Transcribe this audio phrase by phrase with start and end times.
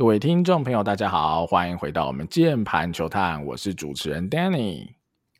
[0.00, 4.92] 各位听众朋友，大家好，欢迎回到我们键盘球探，我是主持人 Danny，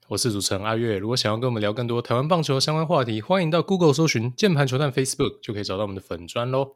[0.06, 0.98] 我是主持人阿月。
[0.98, 6.74] 如果想要跟我们聊更多台湾棒球相关话题，欢迎到 Google 搜寻键盘球探 Facebook，就可以找到我们的粉专喽。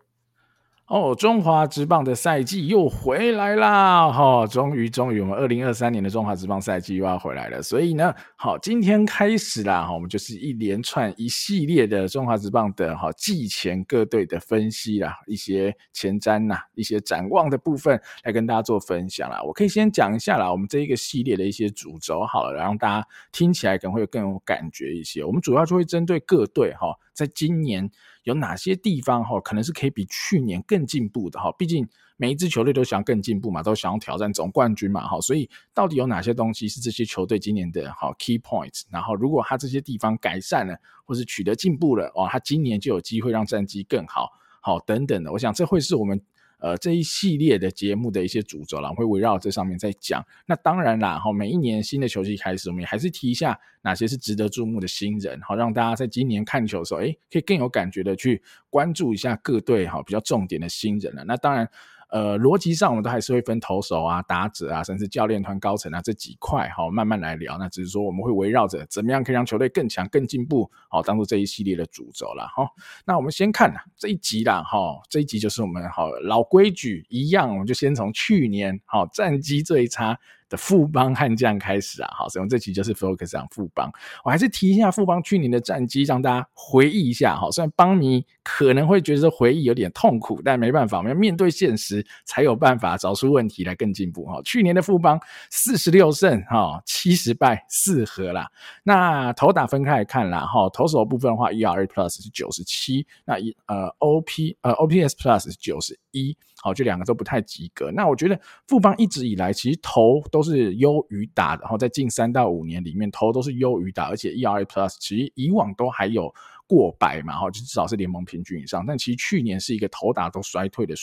[0.87, 4.13] 哦，中华职棒的赛季又回来啦！
[4.13, 7.63] 哈、哦，终于，终于，我们二零二三年的中华职棒赛季又要回来了。
[7.63, 19.43] 所以呢，好，今天开始啦，哈，我们就是一连串一系列的中华职棒的哈季前各队的分析啦，一些前瞻呐，一些展望的部分来跟大家做分享啦。
[19.43, 25.25] 我可以先讲一下啦，我们这一个系列的一些主轴好了，让大家听起来可能会更有感觉一些。
[25.25, 27.91] 我们主要就会针对各队哈，在今年。
[28.25, 31.53] 有哪些地方哈，可能是可以比去年更进步的哈？
[31.59, 35.21] 毕竟每一支球队都想要更进步嘛，都想要挑战总冠军嘛哈。
[35.21, 38.85] 所以到底有哪些东西是这些球队今年的好 key points？
[38.89, 44.31] 然后如果他这些地方改善了，或是取得进步了哦，他今年就有机会让战绩更好，
[44.63, 45.31] 好等等的。
[45.31, 46.19] 我想这会是我们。
[46.65, 50.25] 呃，这一系列的节目的一些主轴啦，会围绕这上面在讲。
[50.47, 61.23] 那当然啦，哈，每一年新的球季开始，我们也还是提一下哪些是值得注目的新人，好让大家在今年看球的时候，诶，可以更有感觉的去关注一下各队哈比较重点的新人了。
[61.25, 61.69] 那当然。
[62.15, 67.59] 呃，逻辑上我们都还是会分投手啊、打者啊，甚至教练团高层啊这几块，好，慢慢来聊。
[67.59, 72.47] 那只是说我们会围绕着怎么样可以让球队更强、更进步，好，当做这一系列的主轴了。
[72.55, 72.69] 好，
[73.05, 74.79] 那我们先看这一集啦，哈，
[75.11, 80.17] 这一集就是我们好老规矩一样，我们就先从去年好战绩最差
[80.49, 83.91] 的富邦悍将开始啊，好，所以这期就是 focus 上富邦。
[84.25, 87.37] 我还是提一下富邦去年的战绩，让大家回忆一下。
[87.37, 94.25] 好，虽然邦迷可能会觉得回忆有点痛苦，但没办法，我们要面对现实，才有办法找出问题来更进步。
[94.27, 95.19] 哈，去年的富邦
[95.51, 98.49] 四十六胜，哈，七十败四和啦。
[98.83, 106.35] 那投打分开来看啦，哈，投手部分的话，ERA Plus 是九十七，那一呃 OP 呃 OPS Plus 是九十一。
[106.63, 107.91] 好，这两个都不太及格。
[107.91, 116.35] 那我觉得富邦一直以来其实投都是优于打的，然后在近三到五年里面投都是优于打，而且 ERA Plus 其实以往都还有
[116.67, 118.87] 过百嘛，哈，就至少是联盟平均以上。
[118.87, 120.95] 但其实去年是一个投打都衰退的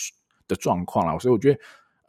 [0.47, 1.59] 的状况了，所以我觉得。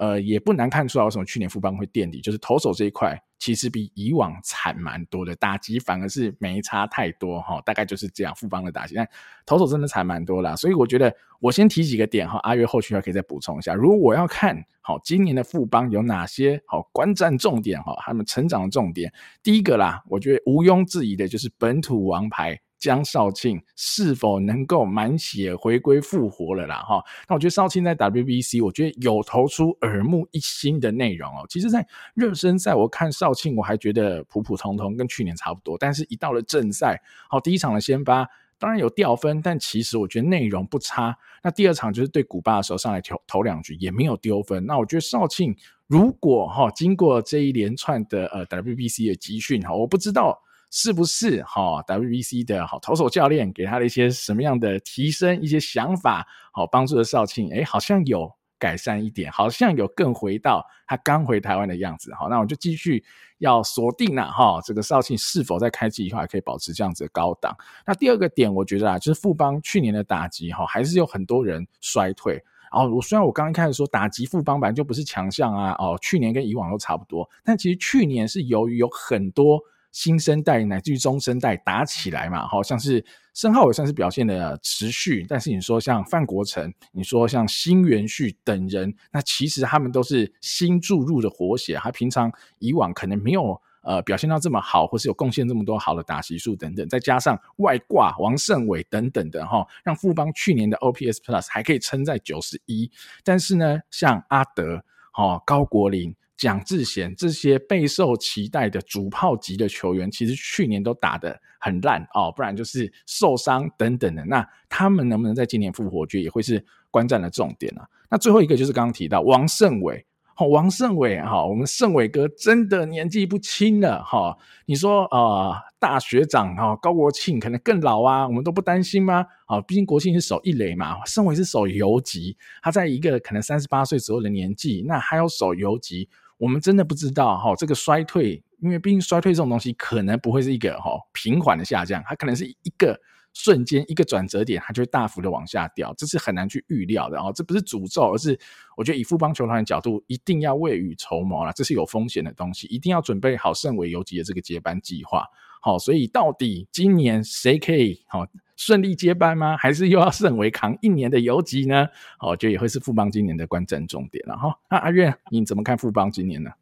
[0.02, 8.34] 呃，也不难看出来为什么去年富邦会垫底，就是投手这一块其实比以往惨蛮多的，打击反而是没差太多哈，大概就是这样。
[8.34, 9.08] 富邦的打击，但
[9.46, 13.74] 投手真的惨蛮多啦，所以我觉得我先提几个点哈，阿月后续还可以再补充一下。
[13.74, 22.60] 如果我要看好今年的富邦有哪些好观战重点哈，他们成长的重点，第一个啦，我觉得毋庸置疑的就是本土王牌。
[22.82, 26.78] 江少庆是否能够满血回归复活了啦？
[26.81, 31.47] 哈，那我觉得少庆在 WBC，我觉得有投出耳目一新的内容哦。
[31.48, 35.76] 其实，在热身赛我看少庆，我还觉得普普通通，跟去年差不多。
[35.78, 37.00] 但是，一到了正赛，
[37.31, 38.28] 好，第一场的先发
[38.59, 41.16] 当然有掉分，但其实我觉得内容不差。
[41.44, 44.66] 那第二场就是对古巴的时候上来投投两局也没有丢分。
[44.66, 45.56] 那我觉得少庆
[45.87, 50.43] 如果哈经过这一连串的呃 WBC 的集训哈，我不知道。
[50.75, 62.15] 是不是哈 WBC 的好投手教练给他的一些什么样的提升，一些想法，好帮助了少庆，诶，好像有改善一点，好像有更回到他刚回台湾的样子。
[62.15, 63.05] 好，那我就继续
[63.37, 67.55] 要锁定了哈，这个少庆是否在开季以后还可以保持这样子的高档？
[67.87, 72.43] 那第二个点，我觉得啊，就是富邦去年的打击哈，还是有很多人衰退。
[72.72, 79.61] 然后我虽然我刚刚开始说打击富邦本来就不是强项啊，哦，去年跟以往都差不多，但其实去年是由于有很多。
[79.92, 83.04] 新生代乃至于中生代打起来嘛，好像是
[83.34, 102.91] 申皓玮算是表现的持续，但是你说像范国成，你说像新元旭等人，那其实他们都是新注入的活血，他平常以往可能没有呃表现到这么好，或是有贡献这么多好的打席数等等，再加上外挂王胜伟等等的哈，让富邦去年的 OPS Plus 还可以撑在九十一，
[103.22, 104.82] 但是呢，像阿德、
[105.12, 106.14] 哈高国林。
[106.37, 114.25] 蒋智贤这些备受期待的主炮级的球员，其实去年都打得很烂哦，不然就是受伤等等的。
[114.25, 117.87] 那他们能不能在今年复活，我觉得也会是观战的重点啊。
[118.10, 124.37] 那最后一个就是刚刚提到王胜伟，好，王胜伟哈，我们胜伟哥真的年纪不轻了哈。
[124.67, 129.25] 你说呃，大学长哈，高国庆可能更老啊，我们都不担心吗？
[129.46, 136.08] 啊，毕竟国庆是守一垒嘛，胜伟是守游击，他在一个可能三十八岁左右的年纪，那还要守游击。
[136.43, 143.00] 我们真的不知道哈，这个衰退，因为毕竟衰退这种东西可能不会是一个哈平缓的下降，它可能是一个
[143.33, 147.33] 瞬间一个转折点，它就会大幅的往下掉，这是很难去预料的哦。
[147.33, 148.37] 这不是诅咒，而是
[148.77, 155.25] 我觉得以富邦球团的角度，一定要未雨绸缪啦，这是有风险的东西，一定要准备好胜伟游击的这个接班计划。
[155.61, 158.27] 好，所以到底今年谁可以好
[158.64, 159.56] 顺利接班吗？
[159.56, 161.88] 还是又要盛伟扛一年的游击呢？
[162.20, 164.56] 哦，就也会是富邦今年的观战重点了哈。
[164.70, 166.53] 那阿月，你怎么看富邦今年呢？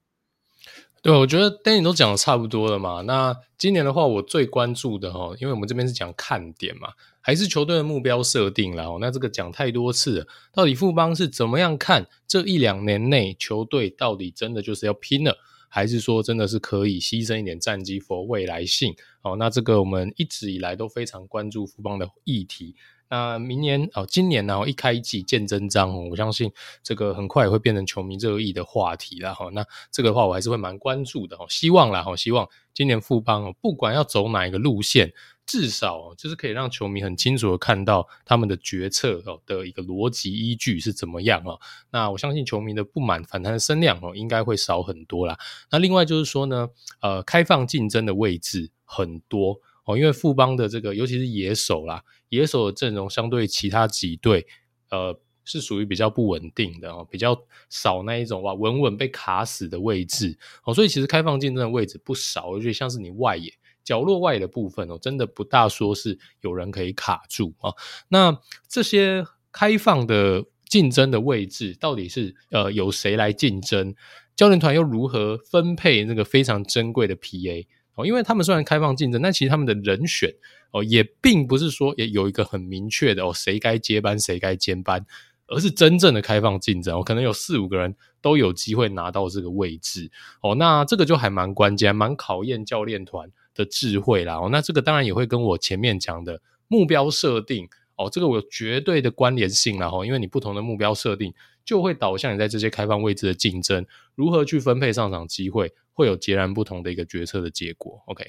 [1.03, 3.03] 对，我觉得 Danny 都讲的差不多了嘛。
[3.03, 6.89] 那今年的话，我最关注的哈，因为我们这边是讲看点嘛，
[7.21, 8.87] 还是球队的目标设定啦。
[8.99, 15.37] 那这个讲太多次了，到底富邦是怎么样看这一两年内球队到底真的就是要拼了，
[15.69, 18.95] 还是说真的是可以牺牲一点战绩佛未来性？
[19.23, 22.75] 哦，那这个我们一直以来都非常关注富邦的议题。
[23.13, 29.51] 那明年哦，今年呢，一开季见真章，我相信这个很快也会变成球迷热议的话题了哈。
[29.53, 31.45] 那这个的话，我还是会蛮关注的哈。
[31.49, 35.13] 希望啦哈，希望今年富邦哦不管要走哪一个路线，
[35.45, 41.59] 至少就是可以让球迷很清楚的看到他们的决策哦的一个逻辑依据是怎么样哦。
[41.91, 45.37] 那我相信球迷的不满反弹的声量哦，应该会少很多啦。
[45.73, 46.69] 那另外就是说呢，
[47.01, 49.61] 呃，开放竞争的位置很多。
[49.85, 54.47] 哦，因为富邦的这个，尤其是野手啦，野手的阵容相对其他几队，
[54.91, 57.37] 呃，是属于比较不稳定的哦，比较
[57.71, 63.53] 少那一种哇，稳稳被卡死的位置哦，所以其实开放竞争的位置不少，而且像是你外野
[63.83, 67.73] 角落外的部分哦，真的不大说是有人可以卡住啊。
[68.09, 68.39] 那
[68.69, 73.95] 这些开放的竞争的位置，到底是呃由谁来竞争？
[74.37, 77.67] 教练团又如何分配那个非常珍贵的 PA？
[77.95, 80.33] 哦，因为他们虽然开放竞争，但其实他们的人选
[80.71, 85.05] 哦，也并不是说也有一个很明确的哦，谁该接班，谁该接班，
[85.49, 86.99] 而是真正的开放竞争。
[86.99, 90.11] 哦，可能有四五个人都有机会拿到这个位置。
[90.41, 94.39] 哦，那这个就还蛮关键，蛮考验教练团的智慧啦。
[94.39, 99.91] 哦，那这个当然也会跟我前面讲的目标设定哦，这个我有绝对的关联性啦。
[99.93, 101.35] 哦，因为你不同的目标设定，
[101.65, 103.85] 就会导向你在这些开放位置的竞争，
[104.15, 105.73] 如何去分配上场机会。
[105.93, 108.03] 会有截然不同的一个决策的结果。
[108.07, 108.25] OK，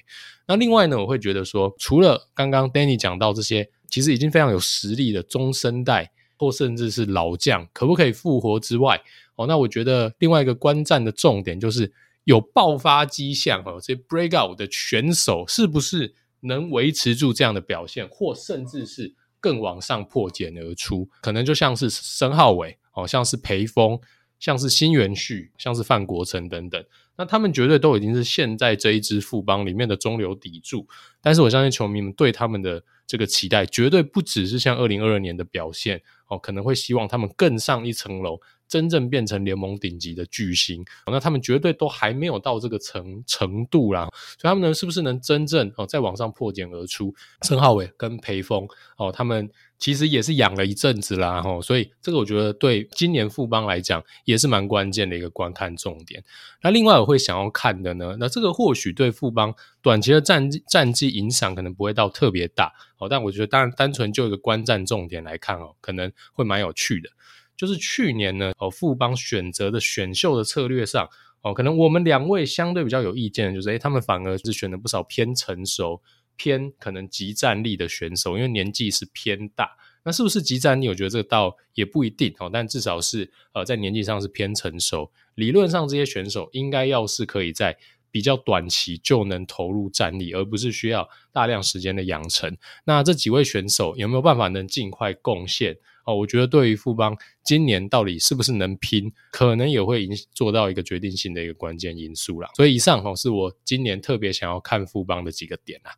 [0.48, 9.02] 那另外呢，我会觉得说，除了刚刚 Danny 讲到这些，其实已经非常有实力的中生代或甚至是老将，可不可以复活之外，
[9.36, 11.92] 哦，那我觉得另外一个观战的重点就是
[12.24, 21.08] 有爆发迹象哦，这些 breakout 的选手是不是能维持住这样的表现，或甚至是更往上破茧而出？
[21.22, 24.00] 可能就像是申浩伟，哦，像是培峰，
[24.42, 26.84] 像是新元旭，像是范国成等等。
[27.16, 30.88] 那他们绝对都已经是现在这一支富邦里面的中流砥柱，
[31.22, 38.40] 但是我相信球迷们对他们的这个期待，绝对不只是像二零二二年的表现哦，可能会希望他们更上一层楼，
[38.72, 40.84] 真正变成联盟顶级的巨星。
[41.06, 44.08] 那他们绝对都还没有到这个程程度啦，
[44.40, 47.14] 所以他们呢，是不是能真正哦再往上破茧而出？
[47.42, 48.66] 申皓玮跟裴峰
[48.96, 49.52] 哦，他们。
[49.82, 56.24] 其实也是养了一阵子啦，吼，所以这个我觉得对今年富邦来讲也是蛮关键的一个观看重点。
[56.62, 67.10] 那另外我会想要看的呢，那这个或许对富邦短期的战绩战绩影响可能不会到特别大，哦，但我觉得当然单纯就一个观战重点来看哦，可能会蛮有趣的。
[67.62, 71.08] 就是去年呢，哦，富邦选择的选秀的策略上，
[71.44, 76.02] 哦，可能我们两位相对比较有意见就是，诶，他们反而是选了不少偏成熟。
[76.38, 79.70] 偏可能即战力的选手，因为年纪是偏大，
[80.04, 80.88] 那是不是即战力？
[80.88, 85.12] 我觉得这个倒也不一定哦，但至少是呃在年纪上是偏成熟。
[85.36, 87.78] 理论上这些选手应该要是可以在
[88.10, 92.58] 比较短期就能投入战力，而不是需要大量时间的养成。
[92.86, 95.78] 那这几位选手有没有办法能尽快贡献？
[96.06, 102.50] 哦，我觉得对于富邦今年到底是不是能拼，可能也会影做到一个决定性的一个关键因素啦。
[102.56, 105.92] 所以以上哦是我今年特别想要看富邦的几个点啊。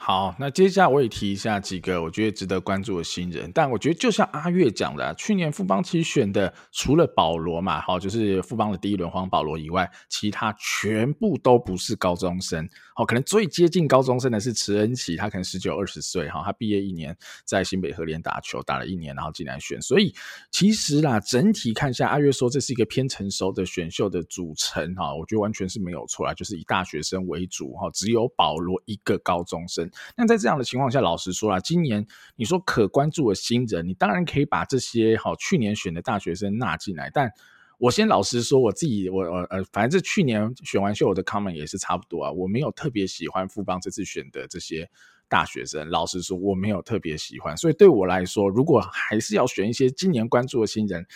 [0.00, 17.14] 好，那接下来我也提一下几个我觉得值得关注的新人，但我觉得就像阿月讲的，去年富邦其实选的除了保罗嘛，好，就是富邦的第一轮黄保罗以外，其他全部都不是高中生，好，可能最接近高中生的是池恩齐，他可能十九二十岁，哈，他毕业一年
[17.44, 20.14] 在新北核联打球，打了一年，然后进来选，所以
[20.52, 29.87] 其实啦，整体看下，阿月说这是一个偏成熟的选秀的组成，哈，我觉得完全是没有错啦，就是以大学生为主，哈，只有保罗一个高中生。
[30.16, 37.10] 那在这样的情况下，老实说啦，今年你说可关注的新人，你当然可以把这些好去年选的大学生纳进来。
[37.12, 37.30] 但
[37.78, 42.30] 我先老实说，我自己我呃，反正这去年选完秀，我的 comment 也是差不多啊。
[42.32, 44.88] 我没有特别喜欢富邦这次选的这些
[45.28, 47.56] 大学生，老实说，我没有特别喜欢。
[47.56, 51.06] 所以对我来说，如果还是要选一些今年关注的新人。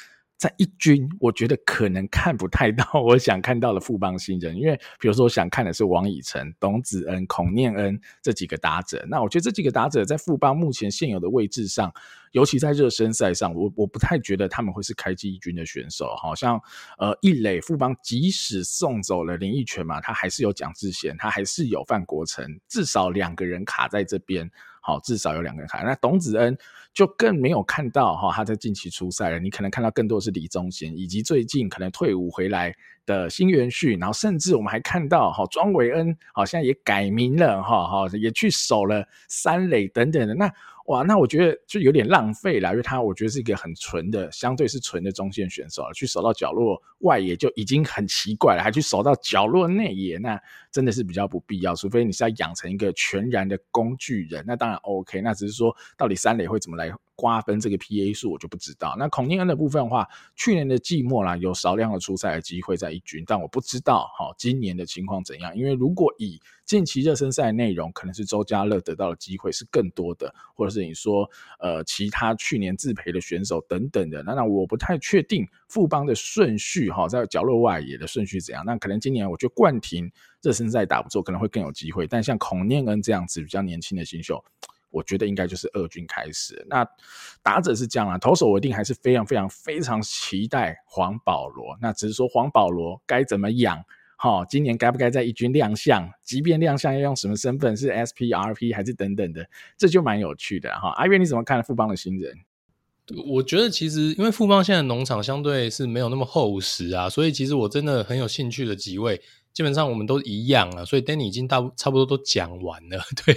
[0.42, 11.94] 在一军，我觉得可能看不太到我想看到的富邦新人，因为比如说我想看的是王以诚、董子恩、孔念恩这几个打者，那我觉得这几个打者在富邦目前现有的位置上，
[12.32, 16.12] 尤其在热身赛上，我我不太觉得他们会是开季一军的选手。
[16.16, 16.60] 好像
[16.98, 24.50] 呃一垒富邦即使送走了林益全嘛，他还是有蒋智贤，他还是有范国成，至少两个人卡在这边。
[24.82, 25.80] 好，至少有两个人卡。
[25.82, 26.58] 那董子恩
[26.92, 29.38] 就更没有看到哈，他在近期出赛了。
[29.38, 32.74] 你可能看到更多的是李宗贤，以及最近可能退伍回来
[33.12, 40.50] 的新元旭，然后甚至我们还看到哈庄伟恩好像也改名了哈，哈也去守了三垒等等的那。
[40.86, 50.38] 哇，那我觉得就有点浪费了，因为他我觉得是一个很纯的，相对是纯的中线选手，去守到角落外野就已经很奇怪了，还去守到角落内野，那
[50.72, 51.72] 真的是比较不必要。
[51.72, 55.20] 除非你是要养成一个全然的工具人，那当然 OK。
[55.20, 58.94] 那只是说，到底三垒会怎么来瓜分这个 PA 数，我就不知道。
[58.98, 65.56] 那孔宁恩的部分的话，去年的季末啦，有少量的出赛的机会在一军，但我不知道哈，今年的情况怎样。
[65.56, 71.28] 因为如果以近期热身赛内容，可能是周家乐得到的机会是更多的，或者是你说
[71.58, 74.22] 呃其他去年自培的选手等等的。
[74.22, 78.64] 那那我不太确定富邦的顺序哈，在角落外野的顺序怎样。
[78.64, 82.06] 那可能今年我觉得冠廷热身赛打不错，可能会更有机会。
[82.06, 84.42] 但像孔念恩这样子比较年轻的新秀。
[84.92, 86.64] 我觉得应该就是二军开始。
[86.68, 86.86] 那
[87.42, 91.76] 打者是这样啊，投手我一定还是非常非常非常期待黄保罗。
[91.80, 93.82] 那只是说黄保罗该怎么养？
[94.16, 96.08] 哈，今年该不该在一军亮相？
[96.22, 97.76] 即便亮相要用什么身份？
[97.76, 99.44] 是 SP、RP 还是等等的？
[99.76, 100.90] 这就蛮有趣的哈。
[100.90, 102.32] 阿渊你怎么看富邦的新人？
[103.26, 109.20] 我觉得其实因为富邦现在农场相对是没有那么厚实啊，所以其实我真的很有兴趣的几位。
[109.52, 113.36] 基本上我们都一样了，所以 Danny 已经大差不多都讲完了， 对，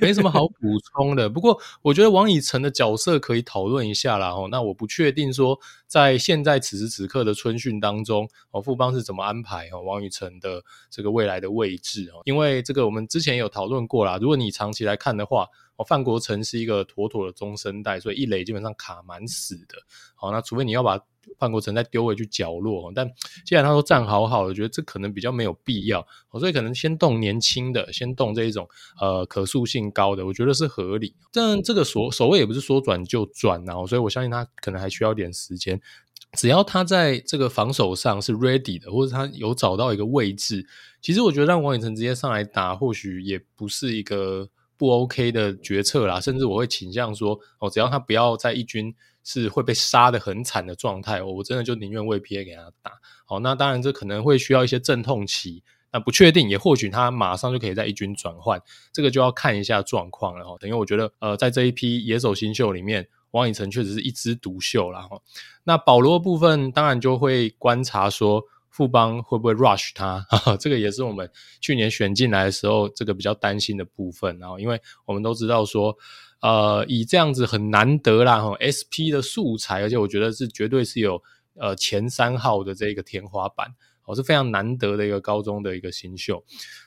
[0.00, 1.28] 没什么好补充的。
[1.28, 4.30] 不过我觉得王以诚的角色可以讨论一下啦。
[4.30, 12.22] 哦，那我不确定说在现在此时此刻的春训当中，哦，富邦是怎么安排哦王以诚的这个未来的位置哦？
[12.24, 14.18] 因为这个我们之前有讨论过啦。
[14.20, 19.76] 如果你长期来看的话，哦，范国成是一个妥妥的中生代，所以一垒基本上卡蛮死的。
[20.14, 20.98] 好，那除非你要把
[21.38, 23.10] 范国成再丢回去角落，但
[23.44, 26.06] 既然他都站好好的，我觉得这可能比较没有必要，
[26.38, 28.68] 所以可能先动年轻的，先动这一种
[29.00, 31.14] 呃可塑性高的，我觉得是合理。
[31.32, 35.80] 但这个所所谓也不是说转就转啊，所以我相信他可能还需要点时间。
[36.32, 40.66] 只要他在这个防守上是 ready 的，或者他有找到一个位置，
[41.00, 46.20] 其实我觉得让王以诚直接上来打，或许也不是一个不 OK 的决策啦。
[46.20, 48.94] 甚至我会倾向说，哦，只要他不要在一军。
[49.28, 52.92] 是会被杀得很惨的状态，我真的就宁愿为 PA 给他打。
[53.24, 60.56] 好，那当然这可能会需要一些阵痛期，那不确定，也或许他马上就可以在一军转换，这个就要看一下状况了哈。
[60.60, 65.20] 等于我觉得，呃，在这一批野手新秀里面，王以诚确实是一枝独秀了哈。
[65.64, 70.24] 那保罗部分当然就会观察说，富邦会不会 rush 他，
[70.60, 71.28] 这个也是我们
[71.60, 74.38] 去年选进来的时候这个比较担心的部分。
[74.38, 75.96] 然后，因为我们都知道说。
[76.46, 81.20] 呃，以这样子很难得啦，哈，SP 的素材，而且我觉得是绝对是有
[81.56, 83.74] 呃前三号的这个天花板，
[84.04, 86.44] 哦，是非常难得的一个高中的一个新秀。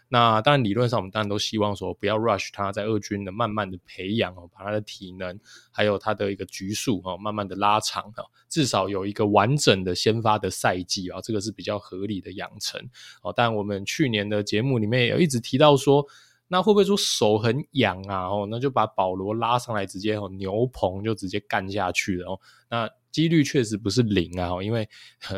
[0.07, 5.37] 那当然理论上我们当然都希望说不要 rush 他在二军的慢慢的培养哦，把他的体能
[5.71, 12.79] 还有他的一个局数哦慢慢的拉长哦，至少有一个完整的先发的赛季啊，这个是比较合理的养成
[13.23, 13.33] 哦。
[13.35, 16.07] 但我们去年的节目里面也一直提到说。
[16.51, 18.27] 那会不会说手很痒啊？
[18.27, 22.39] 哦，那就把保罗拉上来，直接哦牛棚就直接干下去了哦。
[22.69, 24.87] 那几率确实不是零啊，因为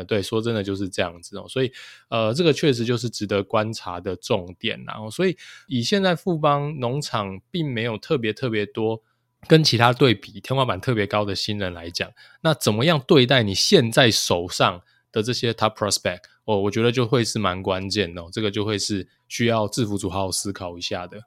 [0.08, 1.46] 对，说真的就是这样子哦。
[1.48, 1.70] 所以
[2.08, 4.82] 呃，这个确实就是值得观察的重点。
[4.86, 5.36] 然后，所以
[5.68, 9.02] 以现在富邦农场并没有特别特别多
[9.48, 16.24] 跟其他对比天花板特别高的新人来讲，那怎么样对待你现在手上的这些 top prospect？
[16.44, 21.20] 哦，我觉得就会是蛮关键的哦，这个就会是需要制服组好好思考一下的。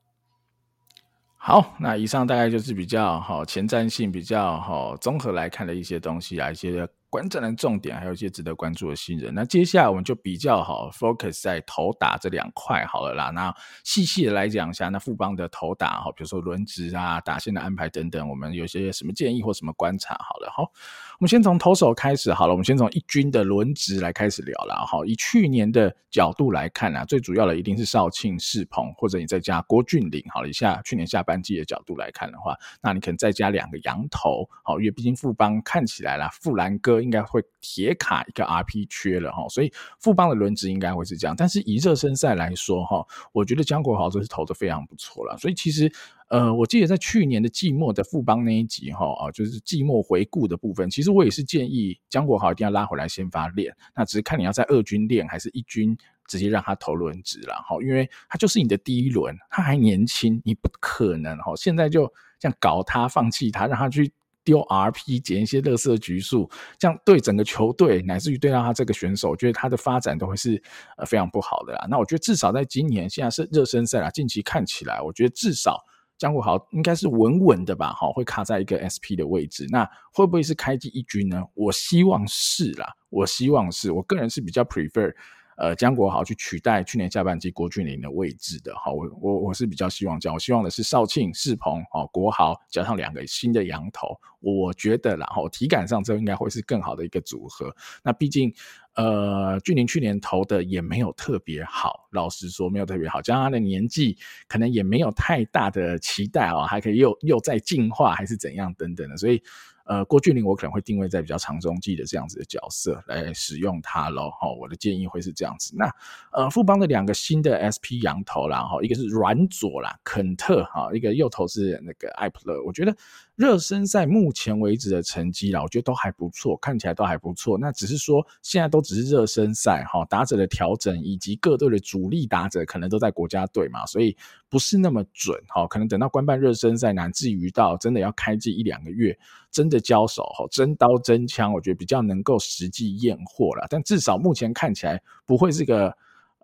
[1.38, 6.88] 好，那以上大概就是比较好前瞻性、比较好综合来看的一些东西啊，一些。
[7.08, 9.34] 观战的重点，还有一些值得关注的新人。
[9.34, 13.30] 那接下来我们就比较好 focus 在投打这两块好了啦。
[13.30, 13.56] 那
[13.86, 20.14] 细细的来讲一下，那富邦的投打哈，比如说轮值啊、打线的安排等等，我们有些什么建议或什么观察？
[20.16, 20.70] 好了，好，
[21.16, 22.52] 我们先从投手开始好了。
[22.54, 24.86] 我们先从一军的轮值来开始聊了。
[24.86, 30.22] 好，以去年的角度来看啊，最主要的一定是少庆、世鹏，或者你再加郭俊麟。
[30.30, 34.50] 好了，以下去年下半季的角度来看的话，那你可能再加两个洋投。
[34.64, 36.96] 好，因为毕竟富邦看起来啦，富兰哥。
[37.06, 41.36] 应该会铁卡一个 RP 缺了哈，所以富邦的轮值应该会是这样。
[41.38, 45.38] 但是以热身赛来说哈，我觉得江国豪这是投的非常不错了。
[45.38, 45.92] 所以其实
[46.30, 53.76] 呃，我记得在去年的季末的富邦那一集哈啊，就是季末回顾的部分，其实我也是建议江国豪一定要拉回来先发练。
[53.96, 55.96] 那只是看你要在二军练还是一军
[56.28, 62.06] 直接让他投轮值了哈，因为他就是你的第一轮，他还年轻，你不可能哈现在就
[62.40, 64.12] 这样搞他，放弃他，让他去。
[64.46, 70.62] 丢 RP 捡一些垃圾局数，这样对整个球队乃至于对到他这个选手，我觉得他的发展都会是
[70.98, 71.88] 呃非常不好的啦。
[71.90, 75.84] 那我觉得至少在今年现在是热身赛啦，近期看起来，我觉得至少
[76.18, 79.66] 江国豪应该是稳稳的吧，哈，会卡在一个 SP 的位置。
[79.70, 81.44] 那会不会是开机一军呢？
[81.54, 85.14] 我希望是啦，我希望是我个人是比较 prefer。
[85.58, 97.74] 呃，江国豪去取代去年下半季郭俊麟的位置的，好，我我我是比较希望这样，我希望的是少庆、世鹏、哦，国豪加上两个新的羊头，我觉得然后体感上这应该会是更好的一个组合。
[98.04, 98.54] 那毕竟，
[98.96, 109.42] 呃，俊麟去年投的也没有特别好，老实说没有特别好，加上他的年纪可能也没有太大的期待哦，还可以又又再进化还是怎样等等的，所以。
[109.86, 114.30] 呃，郭俊麟我可能会定位在比较长中继的这样子的角色来使用它喽。
[114.32, 115.74] 哈，我的建议会是这样子。
[115.78, 115.90] 那
[116.32, 122.96] 呃，富邦的两个新的 SP 洋投啦，哈，一个是软左啦，肯特哈，一个右投是那个艾普勒，我觉得。
[123.36, 127.58] 热身赛目前为止的成绩啦，我觉得都还不错，看起来都还不错。
[127.58, 134.16] 那只是说现在都只是热身赛哈，打者的调整以及各队的主力打者可能都在国家队嘛，所以
[134.48, 135.68] 不是那么准哈。
[135.68, 139.20] 可能等到官办热身赛，乃至于到真的要开季一两个月，
[139.56, 143.66] 真的交手哈，真刀真枪，我觉得比较能够实际验货了。
[143.70, 145.96] 但至少目前看起来不会是个。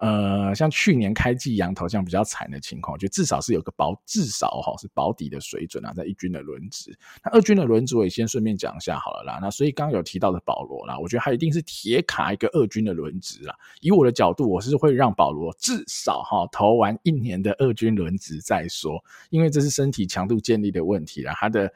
[0.04, 6.98] 呃，像去年开季洋投这样比较惨的情况，就至少是有个保，至少哈是保底的水准啊，在一军的轮值。
[7.24, 9.38] 那二军的轮值我也先顺便讲一下好了啦。
[9.40, 13.54] 那所以刚刚有提到的保罗啦，我觉得他一定是铁卡一个二军的轮值啦。
[13.80, 19.00] 以我的角度，我是会让保罗至少哈投完一年的二军轮值再说，
[19.30, 21.72] 因为这是身体强度建立的问题啦，他的。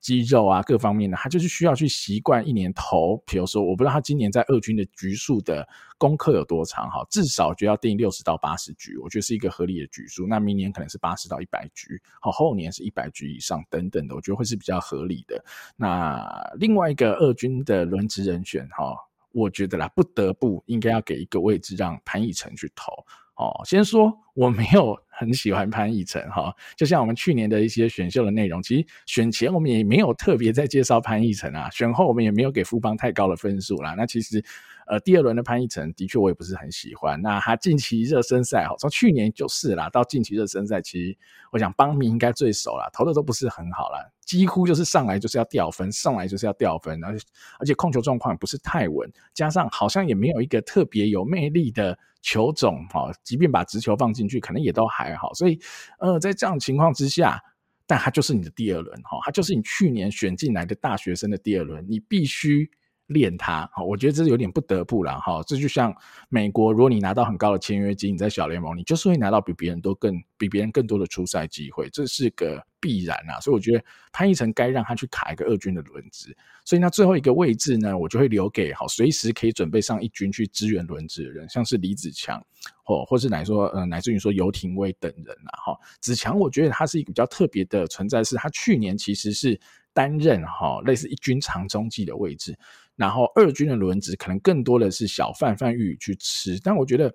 [0.00, 3.16] 肌肉啊，各方面的，他就是需要去习惯一年投。
[3.26, 5.66] 比如说，我不知道他今年在二军的局数的
[5.98, 10.26] 功课有多长，哈，至少就要定六十到八十局，我觉得是一个合理的局数。
[10.26, 15.44] 那明年可能是八十到一百局，好，后年是一百局以上等等的，我觉得会是比较合理的。
[15.76, 16.26] 那
[16.58, 18.96] 另外一个二军的轮值人选，哈，
[19.32, 22.92] 我觉得啦，不得不应该要给一个位置让潘奕晨去投。
[23.40, 24.98] 哦，先说我没有。
[25.20, 33.94] 很喜欢潘奕辰哈，就像我们去年的一些选秀的内容，其实选前我们也没有特别在介绍潘奕辰啊，选后我们也没有给富邦太高的分数啦。
[33.98, 34.42] 那其实
[34.90, 37.20] 呃第二轮的潘奕晨的确我也不是很喜欢。
[37.22, 41.16] 那他近期热身赛哈，从去年就是啦，到近期热身赛，其实
[41.52, 47.24] 我想邦迷应该最熟啦，投的都不是很好啦，几乎就是上来就是要掉分，上来就是要掉分，而且
[47.60, 51.96] 而且控球状况不是太稳，加上好像也没有一个特别有魅力的。
[52.22, 55.32] 球种哈，即便把直球放进去，可能也都还好。
[55.32, 55.58] 所以，
[56.00, 57.42] 呃，在这样情况之下，
[57.86, 62.70] 但他就是你的第二轮哈，他就是你去年选进来的大学生的第二轮，你必须
[63.10, 63.70] 练他。
[63.86, 65.42] 我觉得这是有点不得不了哈。
[65.46, 65.94] 这就像
[66.28, 72.60] 美国，如果你拿到很高的签约金，你在小联盟，你就是会拿到比别人都更比别人更多的出赛机会，这是个。
[72.82, 82.42] 必然啊，所以我觉得潘奕成该让他去卡一个二军的轮值，所以那最后一个位置呢，我就会留给好随时可以准备上一军去支援轮值的人，像是李子强
[82.82, 85.78] 或或是乃说呃乃至于说游廷威等人啊哈。
[86.00, 89.60] 子强我觉得他是一个比较特别的存在，是他去年其实是
[89.92, 92.58] 担任哈类似一军长中继的位置，
[93.00, 97.12] 然后二军的轮值可能更多的是小贩贩玉去吃，但我觉得。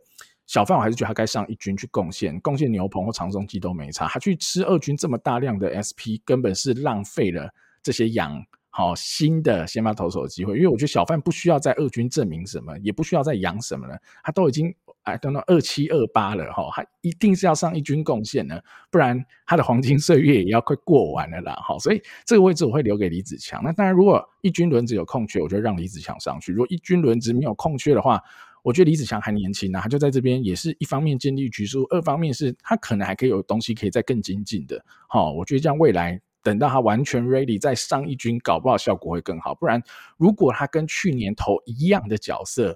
[0.47, 4.07] 小贩我还是觉得他该上一军去贡献，贡献牛棚或长生鸡都没差。
[4.07, 7.49] 他去吃二军这么大量的 SP，根本是浪费了
[7.81, 10.55] 这些养好新的先发投手的机会。
[10.57, 14.71] 因为我觉得小贩不需要在二军证明什么，也不需要再养什么了，他都已经
[15.05, 21.53] 哎等到二七二八了哈，他一定是要上一军贡献的，不然他的黄金岁月也要快过完了啦。
[21.55, 23.63] 哈，所以这个位置我会留给李子强。
[23.63, 28.19] 那当然，如果一军轮值有空缺，我就让李子强上去；如果一军轮值没有空缺的话，
[28.63, 34.83] 我觉得李子强还年轻啊，他就在这边也是一方面建立局数，二方面是他可能还可以有东西可以再更精进的。
[35.07, 39.53] 好，我觉得这样未来等到他完全 ready 再上一军，搞不好效果会更好。
[39.53, 39.79] 不然，
[40.17, 42.75] 如果他跟去年投一样的角色，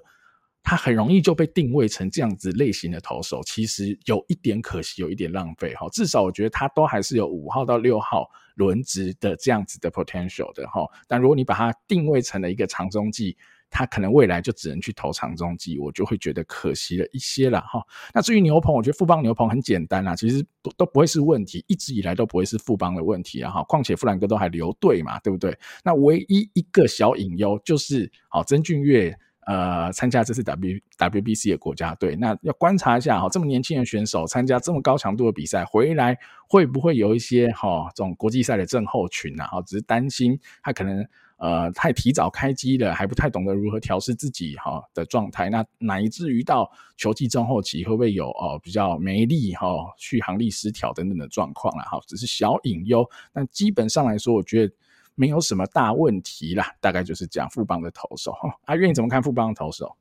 [0.62, 5.74] 他很容易就被定位成这样子类型的投手，其实有一点可惜，有一点浪费。
[5.74, 10.66] 哈，至少我觉得他都还是有五号到六号轮值的这样子的 potential 的。
[10.68, 13.36] 哈，但如果你把它定位成了一个长中继。
[13.72, 17.80] 他可能未来就只能去投长中继，我就会觉得可惜了一些了哈。
[18.12, 23.62] 那至于牛棚，我觉得富邦牛棚很简单啦，其实都都不会是问题，一直以来都不会是富邦的问题啊哈。
[23.68, 25.56] 况且富兰哥都还留队嘛，对不对？
[25.84, 29.16] 那唯一一个小隐忧就是，好曾俊岳
[29.52, 36.16] 呃参加这次 W WBC 的国家队，那要观察一下哈，这么年轻的选手参加这么高强度的比赛，回来
[36.48, 39.46] 会不会有一些哈这种国际赛的症候群啊？
[39.46, 41.04] 哈，只是担心他可能。
[41.42, 54.74] 呃，太提早开机了，还不太懂得如何调试自己哈的状态，那乃至于到球季中后期会不会有哦、比较没力哈续航力失调等等的状况了哈，只是小隐忧，但基本上来说，我觉得
[55.20, 59.94] 没有什么大问题啦，大概就是讲富邦的投手哈，阿、啊、愿意怎么看富邦的投手？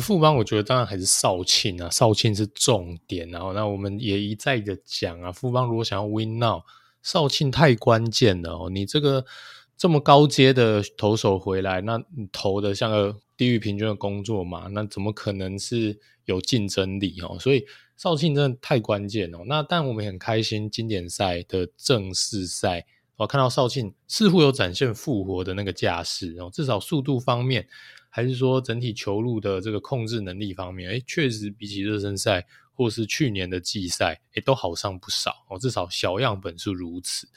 [0.00, 6.62] 富邦我觉得当然还是少庆啊，少庆是重点，然后那我们也一再的讲啊，富邦如果想要 win now，
[7.02, 9.26] 少庆太关键了哦，你这个
[9.76, 17.38] 这么高阶的投手回来，那你投的像个低于平均的工作嘛，那怎么可能是有竞争力哦？
[17.38, 17.66] 所以
[17.98, 19.40] 少庆真的太关键哦。
[19.46, 22.86] 那但我们很开心，经典赛的正式赛，
[23.18, 27.68] 我看到少庆似乎有展现复活的那个架势哦，至少速度方面。
[28.10, 35.58] 还是说整体球路的这个控制能力方面，哎，确实比起热身赛或是去年的季赛，哎，都好上不少哦。
[35.58, 37.28] 至少小样本是如此。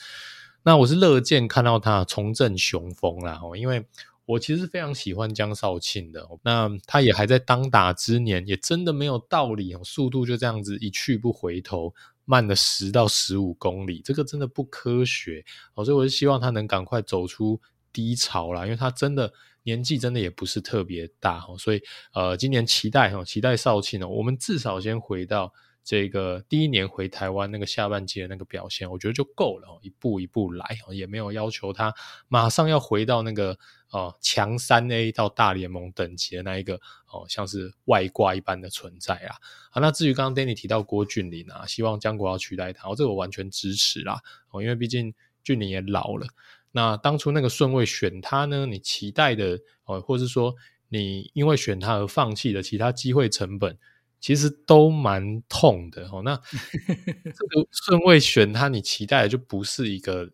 [0.64, 3.86] 那我是乐见看到他重振雄风啦，哦，因为
[4.26, 6.26] 我其实非常喜欢江少庆的。
[6.42, 11.94] 那他也还在当打之年，也真的没有道理哦，速度就这样子一去不回头，
[12.26, 15.86] 慢了十到十五公里，这个真的不科学哦。
[15.86, 17.60] 所以我是希望他能赶快走出
[17.94, 19.34] 低潮啦，因为他真的。
[19.64, 21.80] 年纪真的也不是特别大，所以
[22.16, 24.08] 呃，今年期待哈，期待少庆哦。
[24.08, 25.54] 我们至少先回到
[25.84, 31.94] 这个第一年回台湾那个下半季的那个表现，我觉得就够了，一步一步来，也没有要求他
[32.28, 33.56] 马上要回到那个
[33.92, 36.76] 哦强三 A 到大联盟等级的那一个
[37.12, 39.36] 哦，像是外挂一般的存在啊。
[39.72, 46.28] 啊，那至于刚刚 Danny 提到郭俊麟啊，希望江国要取代他，这个我完全支持啦，哦，因为毕竟俊麟也老了。
[46.72, 48.66] 那当初那个顺位选他呢？
[48.66, 50.56] 你期待的哦，或是说
[50.88, 53.78] 你因为选他而放弃的其他机会成本，
[54.22, 56.22] 其实都蛮痛的哦。
[56.24, 60.30] 那这个顺位选他，你期待的就不是一个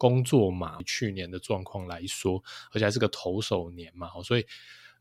[0.00, 0.78] 工作嘛？
[0.86, 4.46] 去年的状况来说，而且还是个投手年嘛，所以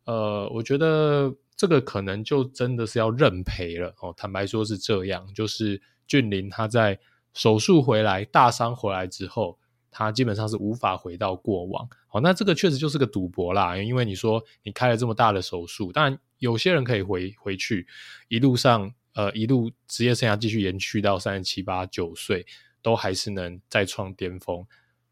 [0.03, 4.13] 呃，我觉得这个可能就真的是要认赔了哦。
[4.17, 6.99] 坦白说是这样，就是俊麟他在
[7.33, 9.57] 手术回来、大伤回来之后。
[9.91, 17.87] 他基本上是无法回到过往，好，那这个确实就是个赌博啦，因为你说你开了这么大的手术，当然有些人可以回回去，
[18.27, 22.45] 一路上呃一路职业生涯继续延续到三十七八九岁，
[22.83, 24.63] 都还是能再创巅峰，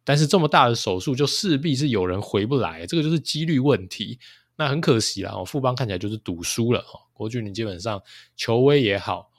[0.07, 4.17] 但是这么大的手术就势必是有人回不来，这个就是几率问题，
[4.55, 8.01] 那很可惜啦，富邦看起来就是赌输了，哦，郭俊麟基本上
[8.37, 9.29] 球威也好，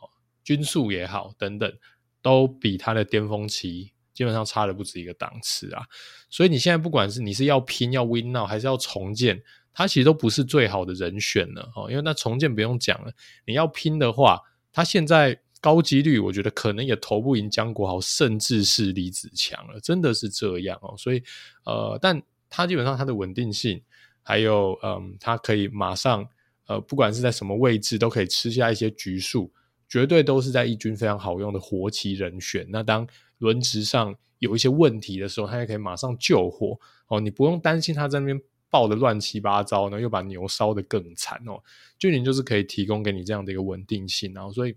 [0.45, 1.73] 均速也好等等，
[2.21, 3.93] 都比他的巅峰期。
[4.13, 5.85] 基本上差了不止一个档次啊，
[6.29, 9.41] 所以你现在不管是你是要拼要 win now 还是要重建，
[9.73, 11.89] 它其实都不是最好的人选了哦。
[11.89, 13.13] 因为那重建不用讲了，
[13.47, 14.41] 你要拼的话，
[14.73, 20.95] 他现在高几率，我觉得可能也投不赢江国豪，甚至是李子强了，真的是这样哦。
[20.97, 21.23] 所以
[21.65, 23.81] 呃，但他基本上他的稳定性，
[24.23, 26.27] 还有嗯，他可以马上
[26.67, 29.51] 呃，不管是在什么位置都可以吃下一些局数，
[29.89, 32.67] 绝对都是在一军非常好用的活棋人选。
[32.71, 33.07] 那当
[33.39, 38.41] 轮值上有一些问题的时候，他也可以马上救火哦，你不用担心他在那边
[38.71, 41.59] 爆的乱七八糟呢，又把牛烧得更惨哦。
[41.99, 44.77] 俊麟就是可以提供给你这样的一个稳定性，然后所以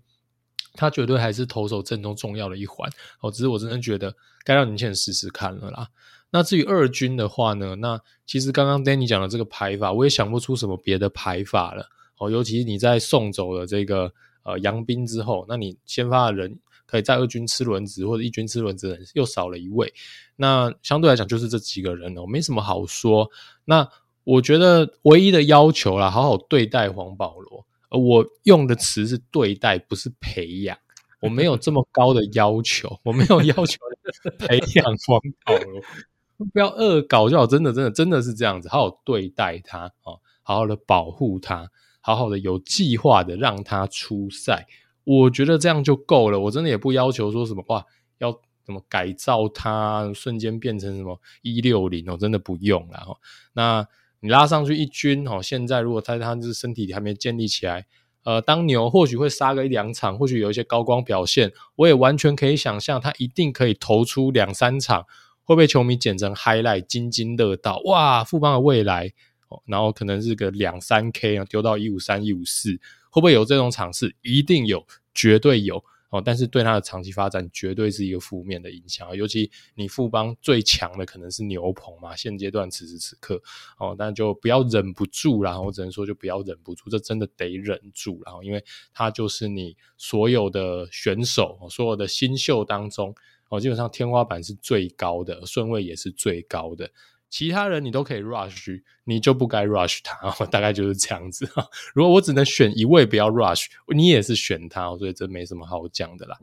[0.74, 3.30] 他绝对还是投手阵中重要的一环哦。
[3.30, 5.88] 只是我真的觉得该让年轻人试试看了啦。
[6.30, 11.86] 那至于二军的话呢，那其实刚刚 Danny 讲的这个排法，我也想不出什么别的排法了
[12.18, 12.30] 哦。
[12.30, 16.58] 尤其是你在送走了这个呃杨斌之后，那你先发的人。
[16.84, 19.90] 可以在二军吃轮子或者一军吃轮子的人又少了一位，
[20.36, 23.30] 那相对来讲就是这几个人了，我没什么好说。
[23.64, 23.88] 那
[24.24, 27.64] 我觉得唯一的要求啦，好好对待黄保罗。
[27.92, 30.76] 而我用的词是对待，不是培养。
[31.20, 33.78] 我没有这么高的要求，我没有要求
[34.38, 35.80] 培养黄保罗，
[36.52, 37.46] 不要恶搞就好。
[37.46, 44.66] 真的，真的，真的是这样子，好好对待他哦，好好的保护他，好好的有计划的让他出赛。
[45.04, 47.84] 我觉得这样就够了，我真的也不要求说什么话
[48.18, 53.16] 要怎么改造它，瞬间变成什么一六零哦，真的不用了哈。
[53.52, 53.86] 那
[54.22, 57.86] 你拉上去一军哦，现在如果他他就是身体还没建立起来，
[58.22, 65.04] 呃，当牛或许会杀个一两场，或许有一些高光表现，我也完全可以想象他一定可以投出两三场，
[65.42, 69.12] 会被球迷剪成 highlight，津津乐道，哇，富邦的未来
[69.48, 72.78] 哦，然后可能是个两三 K 啊，丢到一五三一五四。
[73.10, 74.14] 会不会有这种场次？
[74.22, 76.22] 一定有，绝对有哦。
[76.24, 79.16] 但是对他的长期发展，绝对是一个负面的影响。
[79.16, 83.42] 尤其你富邦最强的可能是牛棚嘛，现阶段此时此刻
[83.78, 85.60] 哦，但就不要忍不住啦。
[85.60, 88.22] 我只能说，就不要忍不住，这真的得忍住。
[88.24, 93.12] 然后，因为他就是你所有的选手，所有的新秀当中
[93.48, 96.90] 哦，基本上天花板是最高的，顺位也是最高的。
[97.32, 101.50] 其他人你都可以 rush，你就不该 rush 他，大概就是这样子。
[101.94, 106.36] 如果我只能选一位不要 rush，你也是选他，所以这没什么好讲的啦。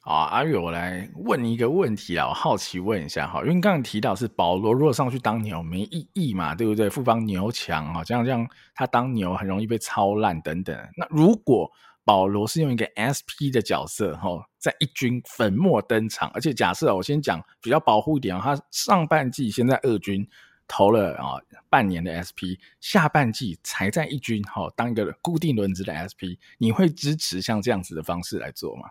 [0.00, 6.88] 好，阿月，我来问你一个问题啊，我好奇问一下哈，因为刚刚提到是保罗如果上去当牛没意义嘛，对不对？
[6.88, 10.74] 富邦牛强啊，这样这样他当牛很容易被操烂等等。
[10.96, 11.70] 那如果
[12.04, 20.26] 保罗是用一个 SP 的角色哈，在一军粉墨登场，而且假设我先讲比较保护一点哦，他上半季先在二军
[20.66, 21.38] 投了啊
[21.68, 28.90] 半年的 SP，下半季才在一军哈当一个固定轮值的 SP，你会支持像这样子的方式来做吗？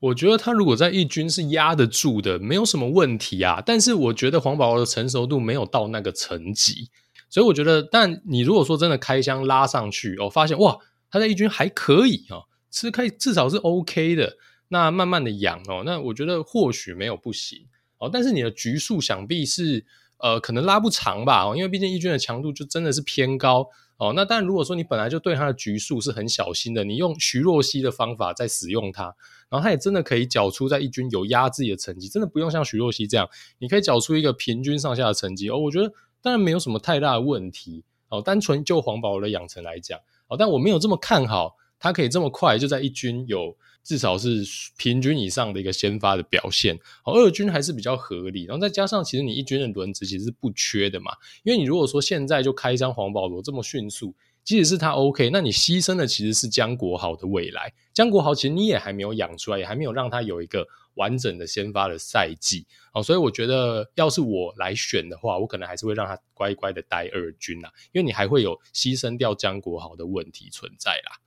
[0.00, 3.62] 我觉得他如果在一军是压得住的，没有什么问题啊。
[3.64, 6.90] 但是我觉得黄保罗的成熟度没有到那个层级，
[7.28, 10.76] 所以我觉得，但你如果说真的开箱拉上去，哦，发现哇，
[11.12, 14.38] 他在一军还可以啊，是可以至少是 OK 的。
[14.68, 17.66] 那慢慢的养哦，那我觉得或许没有不行
[17.98, 18.08] 哦。
[18.10, 19.84] 但是你的局数想必是
[20.16, 23.68] 呃可能拉不长吧，因为毕竟一军的强度就真的是偏高。
[23.98, 29.14] 哦，那但如果说你本来就对他的局数是很小心的，你用徐若曦的方法在使用它，
[29.48, 35.58] 然后他也真的可以缴出在一军有压制的成绩，真的不用像徐若曦这样，你可以缴出一个平均上下的成绩哦。
[35.58, 40.00] 我觉得当然没有什么太大的问题哦，单纯就黄保的养成来讲
[40.36, 43.56] 但我没有这么看好他可以这么快就在一军有。
[43.84, 44.44] 至少是
[44.76, 51.10] 平均以上的一个先发的表现，二军还是比较合理，然后再加上其实你一军的轮值其实是不缺的嘛，
[51.42, 71.18] 因为你如果说现在就开张黄保罗这么迅速，即使是他 OK，那你牺牲的其实是江国豪的未来，江国豪其实你也还没有养出来，也还没有让他有一个完整的先发的赛季，哦，所以我觉得要是我来选的话，我可能还是会让他乖乖的待二军啦，因为你还会有牺牲掉江国豪的问题存在啦。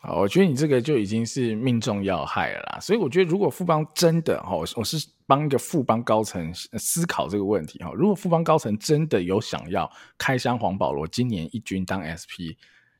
[0.00, 2.78] 好，我觉得你这个就已经是命中要害了啦。
[2.80, 7.90] 所以我觉得，如果富邦真的哦，我是帮一个富邦高层思考这个问题哈。
[7.94, 12.52] 如果富邦高层真的有想要开箱黄保罗今年一军当 SP，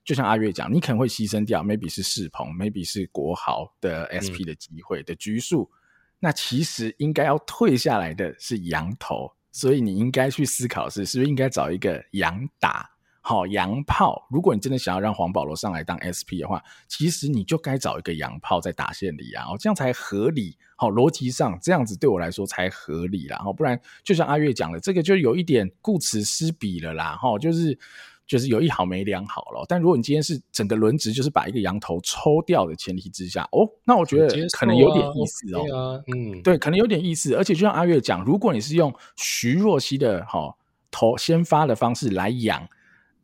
[0.02, 5.64] 就像阿月讲，你可能会牺牲掉 maybe 是世鹏，maybe 是国豪的 SP 的机会的局数。
[5.64, 5.76] 嗯、
[6.20, 12.88] 那其实应该要退下来的是羊头，所以你应该去思考是是不是应该找一个羊打。
[13.24, 20.56] 好洋炮，如果你真的想要让黄保罗上来当 SP 的话，其实你就该找一个洋炮在打线里啊，哦这样才合理。
[20.74, 23.40] 好，逻辑上这样子对我来说才合理啦。
[23.46, 27.14] 哦不然就像阿月讲的，这个就有一点顾此失彼了啦。
[27.14, 27.78] 哈，就是
[28.26, 29.64] 就是有一好没两好了。
[29.68, 35.60] 但如果你今天是整个轮值就是把一个羊头抽掉的前提之下，哦，那我觉得可能有点意思哦。
[35.60, 37.36] 啊、嗯，对，可能有点意思。
[37.36, 40.52] 而且就像阿月讲，如果你是用徐若曦的哈
[40.90, 42.68] 头先发的方式来养。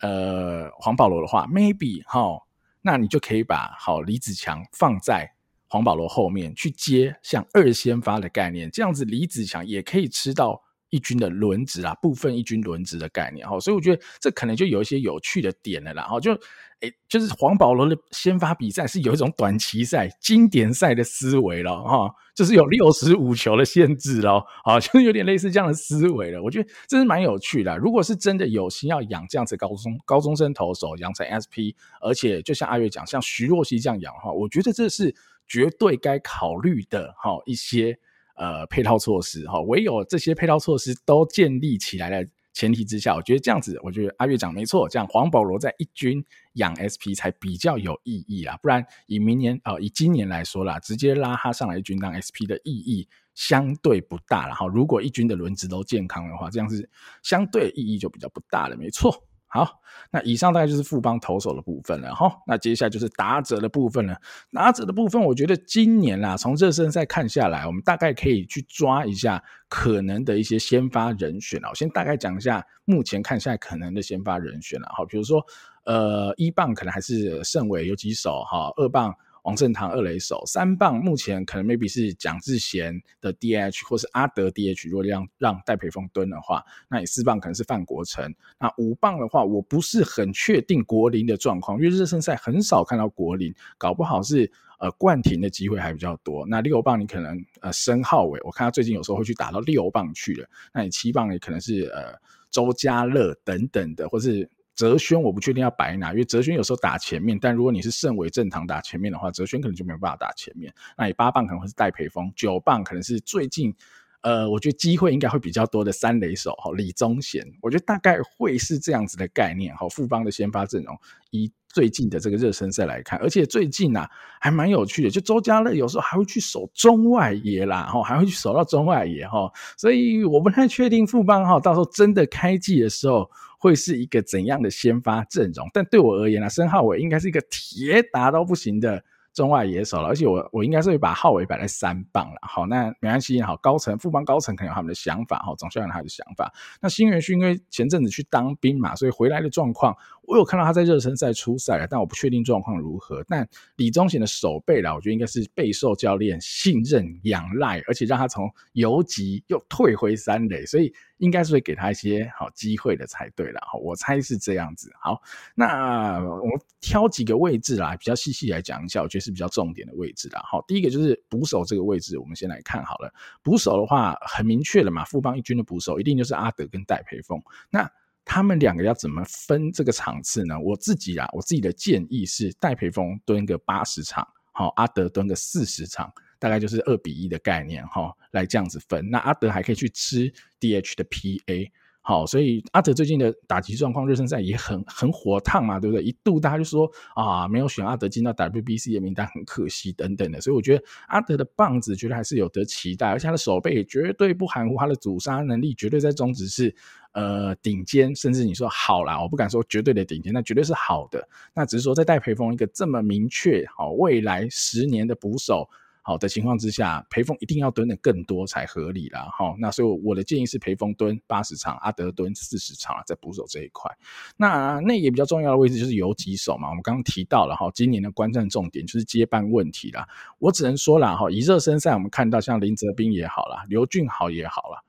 [0.01, 2.41] 呃，黄保罗的话，maybe 哈，
[2.83, 5.33] 那你就可以把好李子强放在
[5.69, 16.39] 黄保罗后面去接像二先发的概念，这样子李子强也可以吃到一军的轮值啊，部分一军轮值的概念哈，所以我觉得这可能就有一些有趣的点了啦，哈，就。
[16.81, 26.41] 诶，就是黄保罗的先发比赛是有一种短期赛、经典赛的思维了哈，就是有六十五球的限制咯，啊， 就是有点类似这样的思维了。
[26.41, 27.77] 我觉得这是蛮有趣的。
[27.79, 35.13] 如果是真的有心要养这样子高中高中生投手，养成 SP，而且就像阿月讲，像徐若曦这样养的话，我觉得这是
[35.49, 37.99] 绝对该考虑的哈一些
[38.39, 39.61] 呃配套措施哈。
[39.61, 42.27] 唯有这些配套措施都建立起来了。
[42.55, 46.25] 前提之下，我觉得这样子，我觉得阿月讲没错，这样黄保罗在一军
[46.55, 54.67] 养 SP 才比较有意义啊，不然以明年呃以今年来说啦，直接拉他上来一军当 SP 的意义相对不大了哈。
[54.67, 56.91] 如果一军的轮值都健康的话，这样是
[57.23, 59.28] 相对意义就比较不大了，没错。
[59.51, 59.81] 好，
[60.11, 62.31] 那以上大概就是富邦投手的部分了哈。
[62.47, 64.15] 那接下来就是打者的部分了。
[64.53, 71.71] 打者的部分，我觉得今年啦，从热身赛看下来，我们大概可以去抓一下可能的一些先发人选啊。
[71.71, 75.05] 我先大概讲一下目前看下来可能的先发人选了哈。
[75.07, 75.43] 比如说，
[75.85, 79.15] 呃，一棒可能还是胜伟有几手哈，二棒。
[79.49, 88.31] 王振堂二垒手，三棒目前可能 maybe 是蒋智贤的 DH 或是阿德 DH，如果让让戴培峰蹲的话，那你四棒可能是范国成。
[88.61, 96.47] 那五棒的话，我不是很确定国林的状况，因为热身赛很少看到国林，搞不好是呃冠廷的机会还比较多。
[96.47, 100.47] 那六棒你可能呃申浩伟，我看他最近有时候会去打到六棒去了。
[100.75, 102.13] 那你七棒也可能是呃
[102.51, 104.47] 周家乐等等的，或是。
[104.79, 110.73] 哲轩我不确定要摆哪，因为哲轩有时候打前面，但如果你是胜伟正堂打前面的话，哲轩可能就没有办法打前面。
[110.97, 113.75] 那你八棒可能会是戴培峰，九棒可能是最近，
[114.21, 119.89] 呃，我觉得机会应该会比较多的三垒手哈李宗贤，我觉得大概会是这样子的概念哈。
[119.89, 120.97] 富邦的先发阵容
[121.33, 124.09] 以最近的这个热身赛来看，而且最近啊
[124.41, 133.29] 还蛮有趣的，就周家乐有时候还会去守中外野啦，哈，还会去守到中外野哈，所以我不太确定富邦哈到时候真的开季的时候。
[133.59, 135.69] 会是一个怎样的先发阵容？
[135.75, 139.03] 但对我而言啊，申浩伟应该是一个铁打都不行的
[139.35, 142.39] 中外野手了，而且我我应该是会把浩伟摆在三棒了。
[142.43, 146.53] 好，那没关系，好，高层副帮高层可能有他们的想法，哈，总是有他的想法。
[146.81, 149.97] 那新元旭因为前阵子去当兵嘛，所以回来的状况，
[150.29, 153.25] 我有看到他在热身赛出赛了，但我不确定状况如何。
[153.27, 163.61] 但李宗贤的守备啦，我觉得应该是备受教练信任、仰赖，而且让他从游击又退回三垒，所以应该是会给他一些好机会的才对了。
[163.83, 164.93] 我猜是这样子。
[165.01, 165.19] 好，
[165.55, 166.43] 那我
[166.83, 170.43] 挑几个位置啦，比较细细来讲一下，我觉得是比较重点的位置啦。
[170.45, 173.11] 好，第一个就是捕手这个位置，我们先来看好了。
[173.43, 177.41] 捕手的话很明确了嘛，富邦一军的捕手一定就是阿德跟戴培峰。
[177.71, 177.91] 那
[178.31, 180.61] 他们两个要怎么分这个场次呢？
[180.61, 189.09] 我自己啊，我自己的建议是戴培峰蹲个八十场，好，阿德蹲个四十场，大概就是二比一的概念哈，来这样子分。
[189.09, 191.71] 那阿德还可以去吃 DH 的 PA。
[192.09, 196.03] 好，所以阿德最近的打击状况，热身赛也很很火烫嘛，对不对？
[196.03, 200.41] 一度大家就说啊，没有选阿德进到 WBC 的名单，很可惜等等的。
[200.41, 206.75] 所以我觉得阿德的棒子，觉得还是有得期待，而且他的守备也绝对不含糊，他的阻杀能力绝对在中职是
[207.13, 211.29] 呃顶尖，甚至你说好啦，我不敢说绝对的顶尖，那绝对是好的。
[211.55, 215.69] 那只是说在戴培峰一个这么明确，好未来十年的捕手。
[216.09, 219.29] 好的情况之下，培峰一定要蹲的更多才合理啦。
[219.31, 223.95] 好，那所以我的建议是培峰蹲八十场，阿德蹲四十场，在捕手这一块。
[224.35, 226.71] 那那也比较重要的位置就是游击手嘛。
[226.71, 230.09] 我们刚刚提到了哈，今年的观战重点就是接班问题啦。
[230.39, 234.81] 我只能说啦哈，以热身赛我们看到像林哲斌也好啦，刘俊豪也好啦，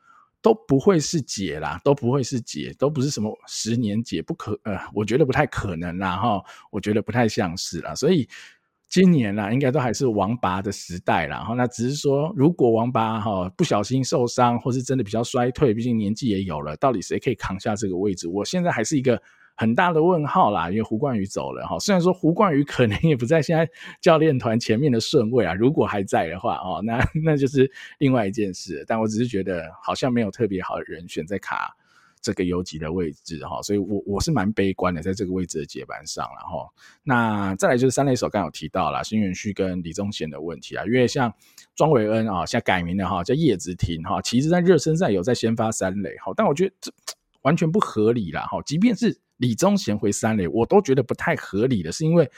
[0.41, 8.25] 都不会是解啦，都不会是解，都不是什么十年解，不可呃，我觉得不太可能啦哈，我觉得不太像是啦，所以。
[8.89, 11.43] 今年啦，应该都还是王拔的时代啦。
[11.43, 18.27] 哈，那只是说，如果王拔哈不小心受伤，或是真的比较衰退，毕竟年纪也有了，到底谁可以扛下这个位置？
[18.27, 19.21] 我现在还是一个
[19.55, 20.71] 很大的问号啦。
[20.71, 23.69] 因为胡冠宇走了哈，虽然说胡冠宇可能也不在现在
[24.01, 28.83] 教练团前面的顺位啊，如果还在的话哦，那那就是另外一件事。
[28.87, 31.75] 但我只是觉得好像没有特别好的人选在卡。
[32.21, 36.67] 这个游击的位置哈，所以我我是蛮悲观的，在这个位置的接班上然后。
[37.03, 41.33] 那再来就是三垒手，刚有提到了新元旭跟李宗贤的问题啊，因为像
[41.75, 46.91] 庄伟恩啊，现在改名了哈，叫叶子廷哈，其实在热身赛有在先发三垒哈，但我觉得这
[47.41, 48.61] 完全不合理啦哈。
[48.65, 52.29] 即便是李宗贤回三垒，我都觉得不太合理的，是因为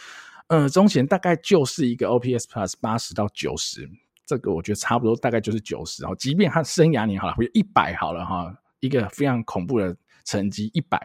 [0.47, 3.89] 呃，宗贤大概就是一个 OPS Plus 八十到九十，
[4.25, 8.55] 这个我觉得差不多大概就是九十哈，即便他生涯年好了，回一百好了哈。
[8.81, 10.99] 一个非常恐怖的成绩，一百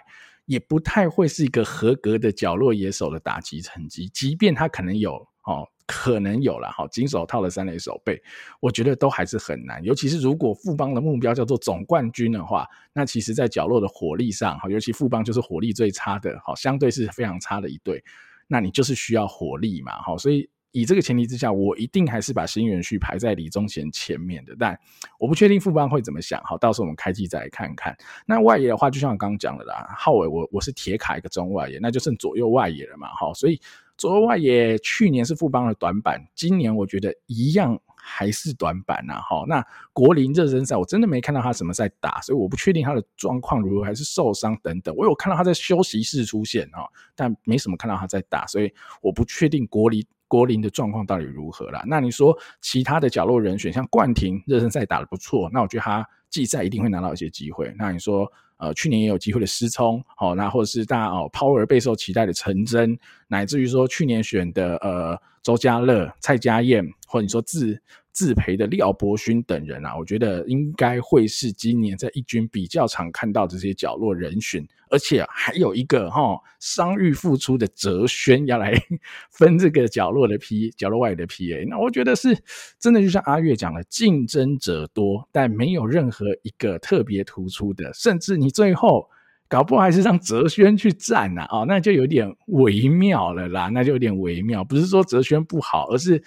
[0.47, 4.09] 也不太会是一个合格的角落野手的打击成绩。
[4.09, 8.21] 即便他可能有哦，可能有了哈金手套的三垒守备，
[8.61, 9.83] 我觉得都还是很难。
[9.85, 18.03] 尤其是如果富邦的目标叫做总冠军的话，那其实在角落的火力上哈，尤其富邦就是火力最差的，好，相对是非常差的一队，
[18.49, 20.49] 那你就是需要火力嘛，好，所以。
[20.72, 24.79] 以这个前提之下，我一定还是把新元旭排在李宗贤前面的，但
[25.18, 26.42] 我不确定富邦会怎么想。
[26.44, 27.96] 好，到时候我们开机再来看看。
[28.26, 33.09] 那外野的话，就像我刚刚讲的啦，浩伟我我是铁卡一个中外野，那就剩左右外野了嘛。
[33.18, 33.59] 好，所以
[33.96, 39.14] 左右外野去年是富邦的短板，今年我觉得一样还是短板呐。
[39.26, 44.94] 好，那国林热身赛我真的没看到他什么在打，所以我不确定他的状况如何，还是受伤等等。
[44.94, 50.05] 我有看到他在休息室出现哈，但没什么看到他在打，所以我不确定国林。
[50.29, 51.83] 国林的状况到底如何啦？
[51.87, 57.73] 那你说其他的角落人选，像冠廷热身赛打得不错，那我觉得他季赛一定会拿到一些机会。
[57.79, 67.81] 那你说，呃，去年也有机会的施聪，好，那或者是大家哦，Power 备受期待的陈真，乃至于说去年选的呃周家乐、蔡家燕，或者你说自。
[68.17, 78.73] 自培的廖伯勋等人啊，我觉得应该会是今年在一军比较常看到这些角落人选，而且还有一个哈伤愈复出的哲轩要来
[79.33, 82.35] 分这个角落的 P 角落外的 PA，那我觉得是
[82.81, 89.11] 真的，就像阿月讲的，竞争者多，但没有任何一个特别突出的，甚至你最后
[89.49, 96.23] 搞不好还是让哲轩去站呐，哦，那就有点微妙了啦，那就有点微妙，不是说哲轩不好，而是。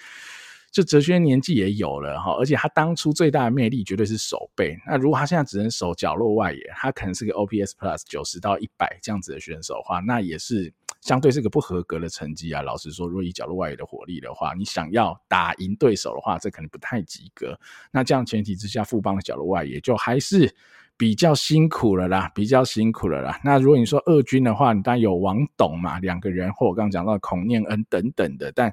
[0.72, 4.78] 就哲轩年纪也有了哈，而且他当初最大的魅力绝对是守备。
[4.86, 12.62] 那如果他现在只能守角落外野，他可能是个 OPS Plus 九十到一百这样子的选手的话，那也是相对是个不合格的成绩啊。
[12.62, 17.58] 老实说，如果以角落外野的火力的话，你想要打赢对手的话，这可能不太及格。
[17.90, 20.54] 那这样前提之下，富邦的角落外野就还是
[21.00, 23.40] 比较辛苦了啦，比较辛苦了啦。
[23.42, 28.70] 那如果你说二军的话，你当然有王董嘛，两个人，或我刚刚讲到孔念恩等等的，但。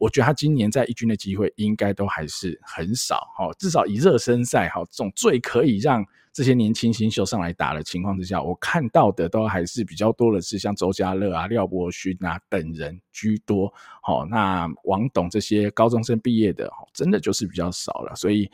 [0.00, 13.72] 我觉得他今年在一军的机会应该都还是很少哈，至少以热身赛哈这种最可以让这些年轻新秀上来打的情况之下，我看到的都还是比较多的是像周家乐啊、廖伯勋啊等人居多。
[14.02, 18.12] 好，那王董这些高中生毕业的，真的就是比较少了。
[18.16, 18.50] 所以，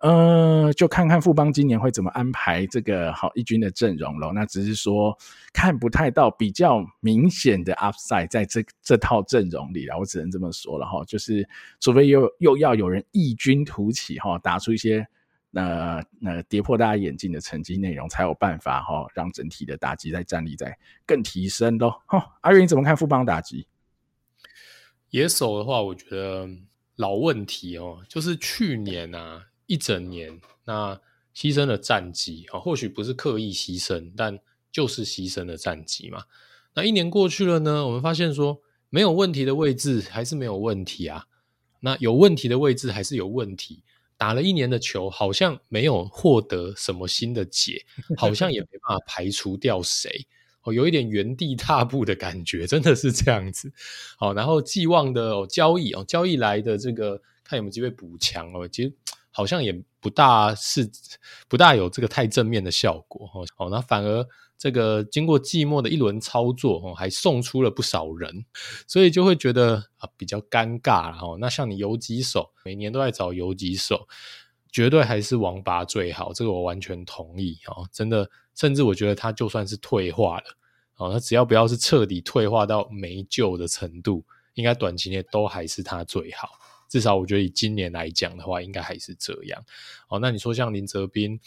[0.00, 4.32] 呃，就看看富邦今年会怎么安排这个好一军的阵容咯。
[4.34, 5.16] 那只是说
[5.52, 9.98] 看不太到比较明显的 upside 在这这套阵容里了。
[9.98, 11.48] 我只能这么说了哈，就是
[11.80, 15.06] 除非又又要有人异军突起哈，打出一些。
[15.48, 20.76] 那那跌破大家眼镜的成绩内容，才有办法哈、让整体的打击在战力在
[21.06, 21.94] 更提升喽。
[22.04, 23.66] 哈、阿元你怎么看富邦打击？
[25.08, 26.46] 野手的话，我觉得
[26.96, 31.00] 老问题哦，就是去年啊一整年那
[31.34, 34.38] 牺牲了战绩啊，或许不是刻意牺牲，但
[34.72, 36.24] 就是牺牲了战绩嘛。
[36.74, 38.60] 那一年过去了呢，我们发现说
[38.90, 41.26] 没有问题的位置还是没有问题啊，
[41.80, 43.82] 那有问题的位置还是有问题。
[44.18, 47.84] 打了一年的球，好像没有获得什么新的解，
[48.16, 50.26] 好像也没办法排除掉谁，
[50.62, 53.70] 哦，有一点原地踏步的感觉，真的是这样子。
[54.16, 58.94] 好，然后寄望的、哦、交易哦，交易来的这个看有没有机会补强哦，其实
[59.36, 60.90] 好像也不大是
[61.46, 63.46] 不大有这个太正面的效果哦。
[63.56, 64.26] 好，那反而。
[64.58, 68.46] 这个经过寂寞的一轮操作哦，还送出了不少人，
[68.86, 71.36] 所以就会觉得啊比较尴尬了哦。
[71.38, 74.08] 那像你游击手，每年都在找游击手，
[74.72, 77.86] 绝对还是王八最好，这个我完全同意哦。
[77.92, 80.44] 真的，甚至我觉得他就算是退化了
[80.96, 84.24] 哦，他只要不要是彻底退化到没救的程度，
[84.54, 86.48] 应该短期内都还是他最好。
[86.88, 89.62] 至少我觉得以今年来讲的话，应该还是这样
[90.08, 90.18] 哦。
[90.18, 91.38] 那你说像林哲斌？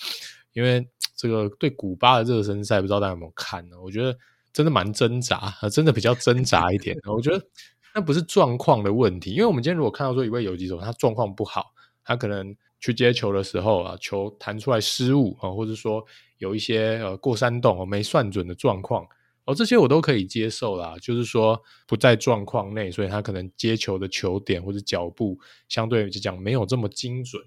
[0.54, 0.86] 因为
[1.16, 3.80] 这个对古巴的热身赛，不知道大家有没有看呢？
[3.80, 4.18] 我觉得
[4.52, 6.98] 真的蛮挣扎，真的比较挣扎一点。
[7.06, 7.42] 我觉得
[7.94, 11.68] 那不是状况的问题，因为我们今天如果看到说一位游击手他状况不好，
[12.04, 16.04] 他可能去接球的时候啊，球弹出来失误啊，或者说
[16.40, 19.08] 有一些呃过山洞没算准的状况，
[19.50, 20.95] 哦，这些我都可以接受啦。
[21.02, 27.43] 就是说不在状况内，所以他可能接球的球点或者脚步相对来讲没有这么精准，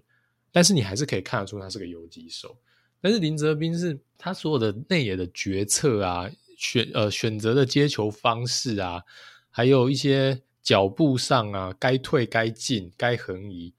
[0.51, 2.57] 但是你还是可以看得出他是个游击手。
[3.01, 9.03] 但是林哲斌是他所有的内野的决策啊，选呃选择的接球方式啊，
[9.51, 13.75] 还有一些脚步上啊，该退该进该横移，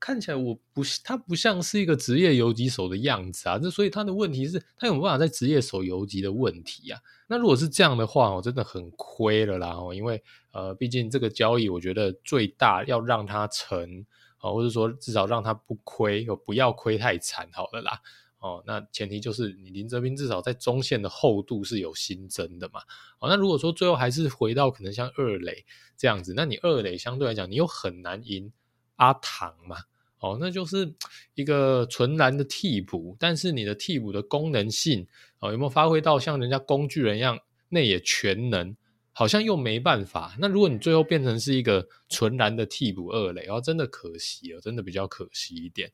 [0.00, 3.58] 看起来我不他不像是一个职业游击手的样子啊。
[3.58, 7.00] 这所以他的问题是，他有没有办法在职业手游击的问题啊？
[7.28, 9.76] 那如果是这样的话，我真的很亏了啦。
[9.94, 10.22] 因为
[10.52, 14.04] 呃，毕竟这个交易，我觉得最大要让他成
[14.38, 18.00] 啊，或者说至少让他不亏，不要亏太惨，好了啦。
[18.38, 22.80] 哦，那前提就是你林哲斌至少在中线的厚度是有新增的嘛。
[23.18, 25.64] 哦，那如果说最后还是回到可能像二垒
[25.96, 28.52] 这样子，那你二垒相对来讲你又很难赢
[28.96, 29.76] 阿唐嘛。
[30.18, 30.92] 哦，那就是
[31.34, 35.06] 一个纯然的替补，但是你的替补的功能性
[35.40, 37.38] 哦有没有发挥到像人家工具人一样
[37.68, 38.76] 内野全能？
[39.18, 40.36] 好像又没办法。
[40.38, 45.90] 那如果你最后变成是一个纯然的替补二垒，哦，真的可惜了，真的比较可惜一点。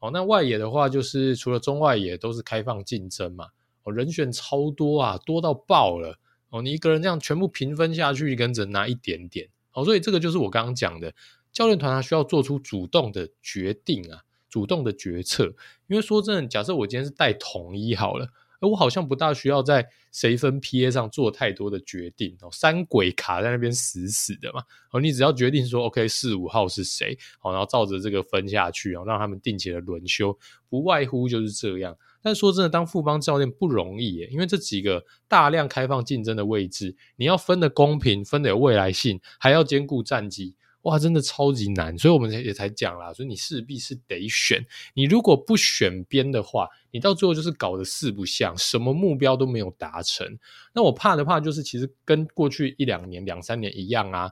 [0.00, 3.46] 哦，那外野的话，就是除了中外野都是开放竞争嘛。
[3.84, 6.18] 哦，人选超多啊，多到爆了。
[6.50, 9.48] 哦，你一个人这样全部平分下去，跟着拿一点点。
[9.72, 11.14] 哦，所以这个就是我刚刚讲的，
[11.54, 15.54] 教练团他需要做出主动的决定啊，主动的决策。
[15.86, 18.28] 因为说真的，假设我今天是带统一好了。
[18.60, 30.34] 我好像不大需要在谁分 PA 上做太多的决定哦，三鬼卡在那边死死的嘛，哦，你只要决定说 OK 四五号是谁，好，然后照着这个分下去，然后让他们定期的轮休，
[30.70, 31.94] 不外乎就是这样。
[32.22, 40.56] 但说真的，当副帮教练不容易耶，因为这几个大量开放竞争的位置，你要分得公平，分得有未来性，还要兼顾战绩。
[40.84, 44.64] 哇，真的超级难，所以我们也才讲啦，所以你势必是得选。
[44.92, 50.38] 你如果不选边的话，你到最后就是搞得四不像，什么目标都没有达成。
[50.74, 54.30] 那我怕的话，就是其实跟过去一两年、两三年一样啊，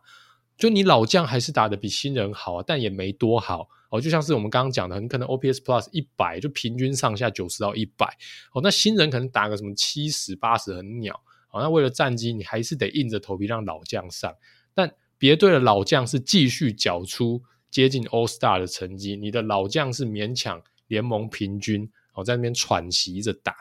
[0.58, 3.98] 就你老将还是打得比新人好啊，但也没多好哦。
[3.98, 8.06] 就像是我们刚刚讲的，你可能 OPS Plus 一百，就平均上下九十到一百
[8.52, 8.60] 哦。
[8.62, 11.18] 那新人可能打个什么七十八十很鸟
[11.50, 11.62] 哦。
[11.62, 14.34] 那为了战绩，你还是得硬着头皮让老将上，
[14.74, 14.92] 但。
[15.22, 23.54] 别队的老将是继续缴出接近 All Star 的成绩，你的老将是勉强联盟平均，哦，在那边喘息着打，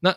[0.00, 0.14] 那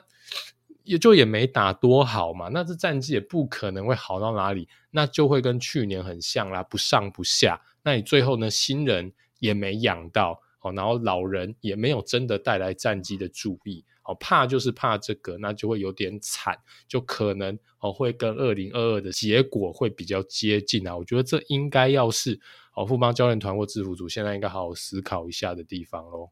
[0.84, 7.62] 也就也没打多好嘛，那这战绩也不可能会好到哪里，那就会跟去年很像啦，不上不下。
[7.84, 13.86] 那你最后呢，新人也没养到，哦，然后老人也没有真的带来战绩的助力。
[14.20, 16.58] 怕就是怕这个，那就会有点惨，
[16.88, 20.98] 就可能哦会跟二零二二的结果会比较接近啊。
[20.98, 22.40] 我觉得这应该要是
[22.74, 26.32] 哦富邦教练团或制服组现在应该好好思考一下的地方喽。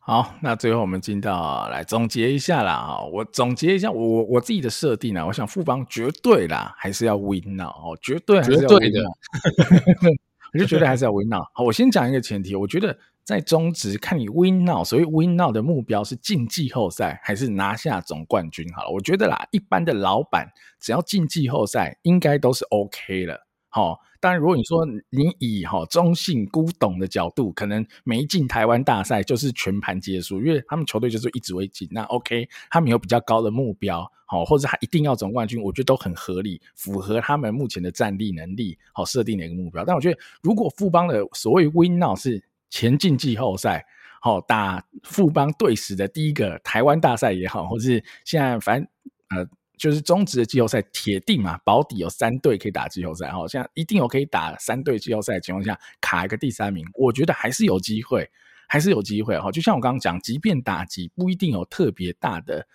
[0.00, 9.12] 好，那最后我们进到来总结一下啦啊，我总结一下我我自己的设定啊，我想富邦绝对啦还是要 win now 哦，绝对还是要 win now，
[10.54, 11.42] 我就觉得还是要 win now。
[11.52, 18.66] 好，我先讲一个前提，我觉得在中职看你 win now，所以 win now 的目标是进季后赛还是拿下总冠军？
[18.72, 20.48] 好了，我觉得啦，一般的老板
[20.80, 23.43] 只要进季后赛，应该都是 OK 了。
[23.74, 24.00] 好。
[24.20, 31.86] 当然，如果你说你以哈中信古董的角度，可能没进台湾大赛就是全盘皆输，因为他们球队就是一直未进。
[31.90, 39.84] 那 OK，他们有比较高的目标，好，或者他一定要总冠军，我觉得都很合理，符合他们目前的战力能力，好设定的一个目标。
[39.84, 43.84] 但我觉得，如果富邦的所谓 Win Now 是前进季后赛，
[44.22, 48.88] 好打富邦队史的第一个台湾大赛也好，或是现在反
[49.28, 49.46] 呃。
[49.76, 58.30] 就是中职的季后赛铁定嘛，保底有三队可以打季后赛哈，现在一定有可以打三队季后赛的情况下，卡一个第三名，我觉得还是有机会，
[58.68, 59.50] 还是有机会哈。
[59.50, 62.66] 就像我刚刚讲，即便打击不一定有特别大的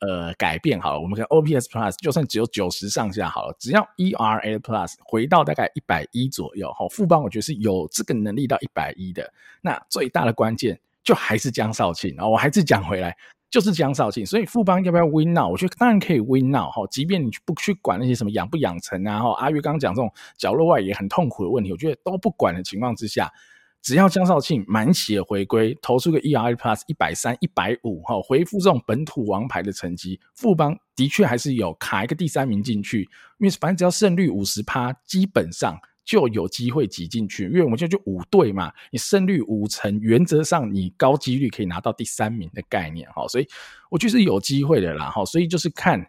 [0.00, 9.32] 呃改变好了，我们看 OPS Plus 就算只有九十上下好了，只要 ERA Plus 回到大概一百一左右哈，富邦我觉得是有这个能力到一百一的。
[9.62, 13.16] 那最大的关键就还是江少庆啊，我还是讲回来。
[13.50, 15.48] 就是江少庆，所以富邦要不要 win now？
[15.50, 23.32] 我觉得当然可以 win now 哈，即便你不去管那些什么养不养成啊，哈，阿月刚刚讲这种角落外也很痛苦的问题，我觉得都不管的情况之下，
[23.80, 35.78] 只要江少庆满血回归，投出个 ERA plus 一百三、一百五，哈，回复这种本土王牌的成绩，富邦的确还是有卡一个第三名进去，因为反正只要胜率五十趴，基本上。
[36.08, 43.46] 就有机会挤进去，因为我们现在就五队嘛，你胜率五成，原则上你高几率可以拿到第三名的概念哈，所以
[43.90, 46.02] 我觉得是有机会的啦哈，所以就是看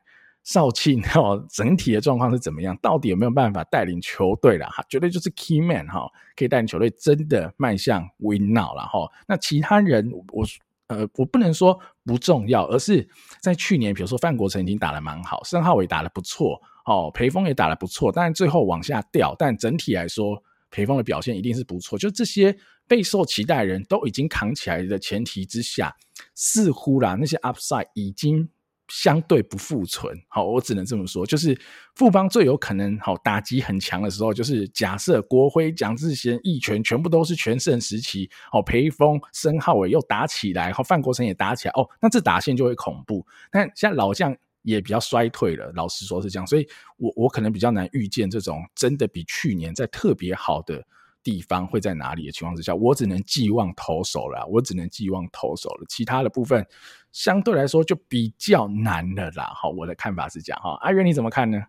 [0.45, 10.45] 少庆 哈整体的状况是怎么样，到底有没有办法带领球队啦哈，绝对就是 key man 哈，可以带领球队真的迈向 win now 了哈，那其他人我
[10.89, 13.07] 呃我不能说不重要，而是
[13.41, 16.61] 在去年比如说范国成已经打得蛮好，申浩伟打得不错。
[16.85, 19.35] 哦，裴峰也打得不错，但最后往下掉。
[19.37, 21.97] 但整体来说，裴峰的表现一定是不错。
[21.99, 25.95] 就这些备受期待的人都已经扛起来的前提之下，
[26.33, 28.49] 似乎啦那些 upside 已经
[28.89, 30.13] 相对不复存。
[30.27, 31.59] 好，我只能这么说，就是
[31.95, 38.29] 富邦最有可能好打击很强的时候，就是假设国辉、蒋志贤、一拳全部都是全盛时期。
[38.51, 41.71] 哦，培峰、申浩伟又打起来，好，范国成也打起来。
[41.75, 43.25] 哦，那这打线就会恐怖。
[43.51, 44.35] 但现在老将。
[44.63, 46.67] 也比较衰退了，老实说是这样，所以
[46.97, 50.85] 我我可能比较难预见这种真的比去年在特别好的
[51.23, 56.65] 地方会在哪里的情况之下，我只能寄望投手了，我只能寄望投手了，其他的部分
[57.11, 59.51] 相对来说就比较难了啦。
[59.55, 61.63] 好，我的看法是这样哈，阿元你怎么看呢？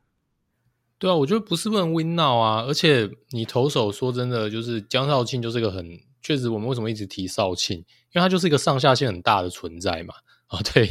[0.98, 7.84] 对啊，我觉得不是问 win now 啊，而且你投手说真的，就是江少庆就是一个很确实，我们为什么一直提少庆，因
[8.16, 10.14] 为他就是一个上下限很大的存在嘛。
[10.48, 10.86] 啊、 对，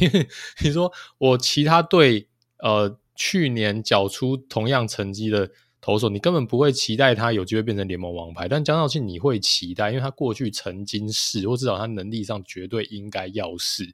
[0.64, 2.26] 你说我其他队
[2.58, 5.50] 呃去年缴出同样成绩的
[5.80, 13.84] 投手，你根本不会期待他有机会变成联盟王牌，但江少庆你会期待，因为他过去曾经是，或至少他能力上绝对应该要是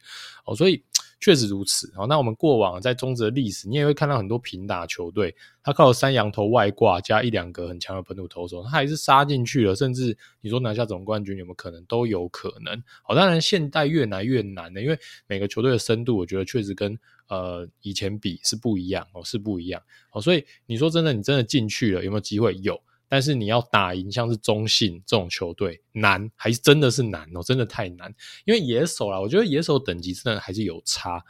[0.44, 0.82] 哦，所以。
[1.18, 1.90] 确实如此。
[1.96, 9.74] 好，那我们过往在中职的历史，你也会看到很多平打球队，他靠三洋投外挂加一两个很强的本土投手，他还是杀进去了。
[9.74, 11.82] 甚至你说拿下总冠军有没有可能？
[11.86, 12.80] 都有可能。
[13.02, 16.96] 好，当然现代越来越难的，因为每个球队的深度，我觉得确实跟
[17.28, 19.82] 呃以前比是不一样哦，是不一样。
[20.12, 22.56] 哦，所以你说真的，你真的进去了，有没有机会？
[22.62, 22.80] 有。
[23.08, 28.12] 但是你要打赢像是中信这种球队难，还是真的是难哦，真的太难。
[28.44, 31.24] 因为野手啦，我觉得野手等级真的还是有差。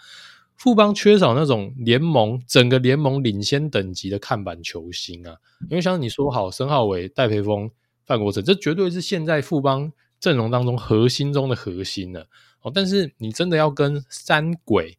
[0.57, 5.37] 富邦缺少那种联盟整个联盟领先等级的看板球星啊。
[5.69, 7.71] 因为像你说好，申浩伟、戴培峰、
[8.07, 12.27] 范国成，这绝对是现在富邦阵容当中核心中的核心了。
[12.63, 14.97] 哦，但是你真的要跟三鬼、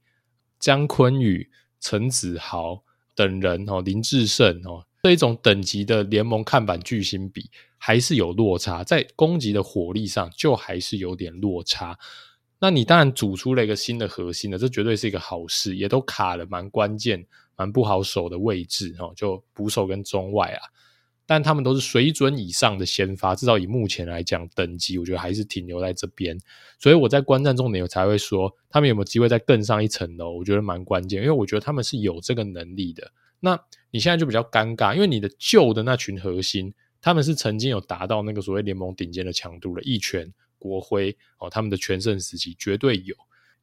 [0.60, 1.50] 江坤宇、
[1.80, 2.84] 陈子豪
[3.16, 4.86] 等人哦，林志胜哦。
[5.04, 11.98] 这一种等级的联盟看板巨星比还是有落差，在攻击的火力上就还是有点落差。
[12.60, 20.62] 那你当然组出了一个新的核心了，这绝对是一个好事，也都卡了蛮关键、蛮不好守的位置哦，就捕手跟中外啊。
[21.28, 26.40] 但他们都是水准以上的先发，至少以目前来讲，等级我觉得还是停留在这边。
[26.80, 30.32] 所以我在观战重点我才会说，他们有没有机会再更上一层楼？
[30.38, 33.12] 我觉得蛮关键，因为我觉得他们是有这个能力的。
[33.42, 33.60] 那
[33.92, 43.14] 你现在就比较尴尬，因为你的旧的那群核心，他们是曾经有达到那个所谓联盟顶尖的强度的，一拳国徽哦，他们的全盛时期绝对有。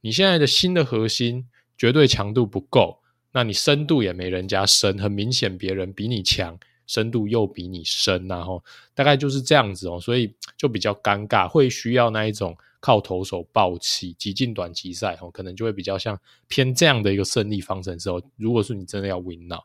[0.03, 1.49] 你现在的新的核心
[1.79, 3.01] 绝对强度不够，
[3.33, 8.63] 那你深度也没人家深，很明显别人比你强，深度又比你深，然后
[8.95, 16.19] 大概就是这样子哦，所以就比较尴尬，会需要那一种靠投手爆气、挤进短期赛哦，可能就会比较像
[16.49, 18.11] 偏这样的一个胜利方程式。
[18.37, 19.61] 如果是你真的要 win now，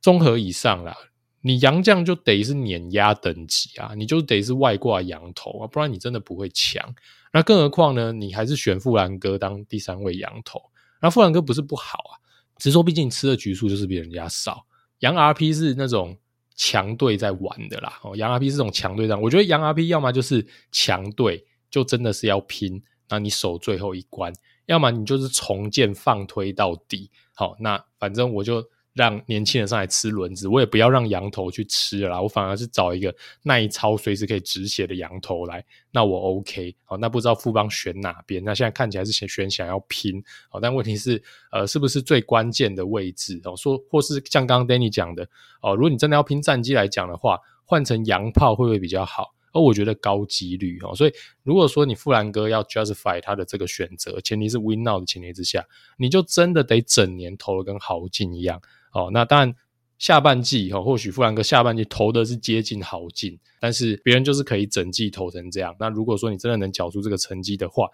[0.00, 0.96] 综合以上啦，
[1.42, 6.94] 你洋将就得是碾压等级啊，你就得是外挂洋投啊，不然你真的不会强。
[7.32, 10.62] 那更何况呢，你还是选富兰哥当第三位洋投，
[11.02, 12.16] 那富兰哥不是不好啊。
[12.56, 14.64] 只是说，毕竟吃的局数就是比人家少。
[14.98, 16.16] 洋 RP 是那种
[16.58, 19.18] 强队在玩的啦，哦，洋 RP 是这种强队战。
[19.18, 24.30] 我觉得洋 RP 要么就是强队，就真的是要拼，那你守最后一关；
[24.66, 27.10] 要么你就是重建放推到底。
[27.32, 28.62] 好，那反正我就。
[28.98, 36.74] 让年轻人上来吃轮子，我也不要让羊头去吃了啦，我反而是找一个耐操、随时可以止血的羊头来，那我 OK。
[36.82, 38.42] 好，那不知道富邦选哪边？
[38.42, 41.22] 那现在看起来是选选想要拼，好，但问题是，
[41.52, 43.40] 呃，是不是最关键的位置？
[43.44, 45.28] 哦，说或是像刚刚 Danny 讲的，
[45.62, 49.32] 哦，如果你真的要拼战绩来讲的话，换成洋炮会不会比较好？
[49.52, 55.64] 而我觉得高几率哦，所以如果说你富兰哥要 justify 他的这个选择，前提是 win now 的前提之下，
[55.96, 58.60] 你就真的得整年投的跟豪进一样。
[58.98, 59.54] 哦，那当然，
[59.98, 65.74] 下半季哈，或许富兰克下半季投的是接近豪进，但是别人就是可以整季投成这样。
[65.78, 67.88] 那如果说你真的能缴出这个成绩的话，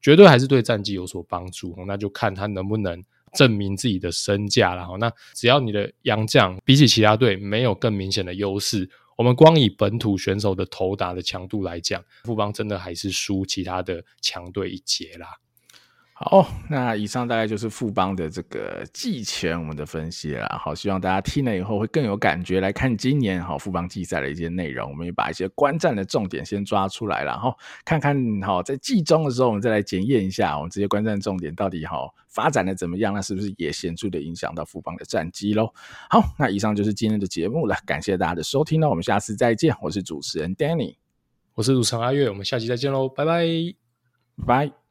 [0.00, 1.74] 绝对还是对战绩有所帮助。
[1.86, 4.86] 那就看他能不能证明自己的身价了。
[4.86, 15.26] 哈那只要你的洋将比起其他队没有更明显的优势，我们光以本土选手的投打的强度来讲，富邦真的还是输其他的强队一截啦。
[16.20, 20.60] 好，那以上大概就是富邦的这个季前我们的分析啦。
[20.60, 24.90] 好，希望大家听了以后会更有感觉来看今年好富邦季赛的一些内容。
[24.90, 33.14] 我们也把一些观战的重点先抓出来了，然后看看好在季中的时候，我们再来检验一下我们这些观战重点到底好发展的怎么样？
[33.14, 35.72] 那是不是也显著的影响到富邦的战绩喽？
[36.10, 39.72] 好，那以上就是今天的节目了，感谢大家的收听，那我们下次再见。
[39.80, 40.96] 我是主持人 Danny，
[41.54, 43.44] 我是主持人阿月，我们下期再见喽，拜拜，
[44.44, 44.87] 拜。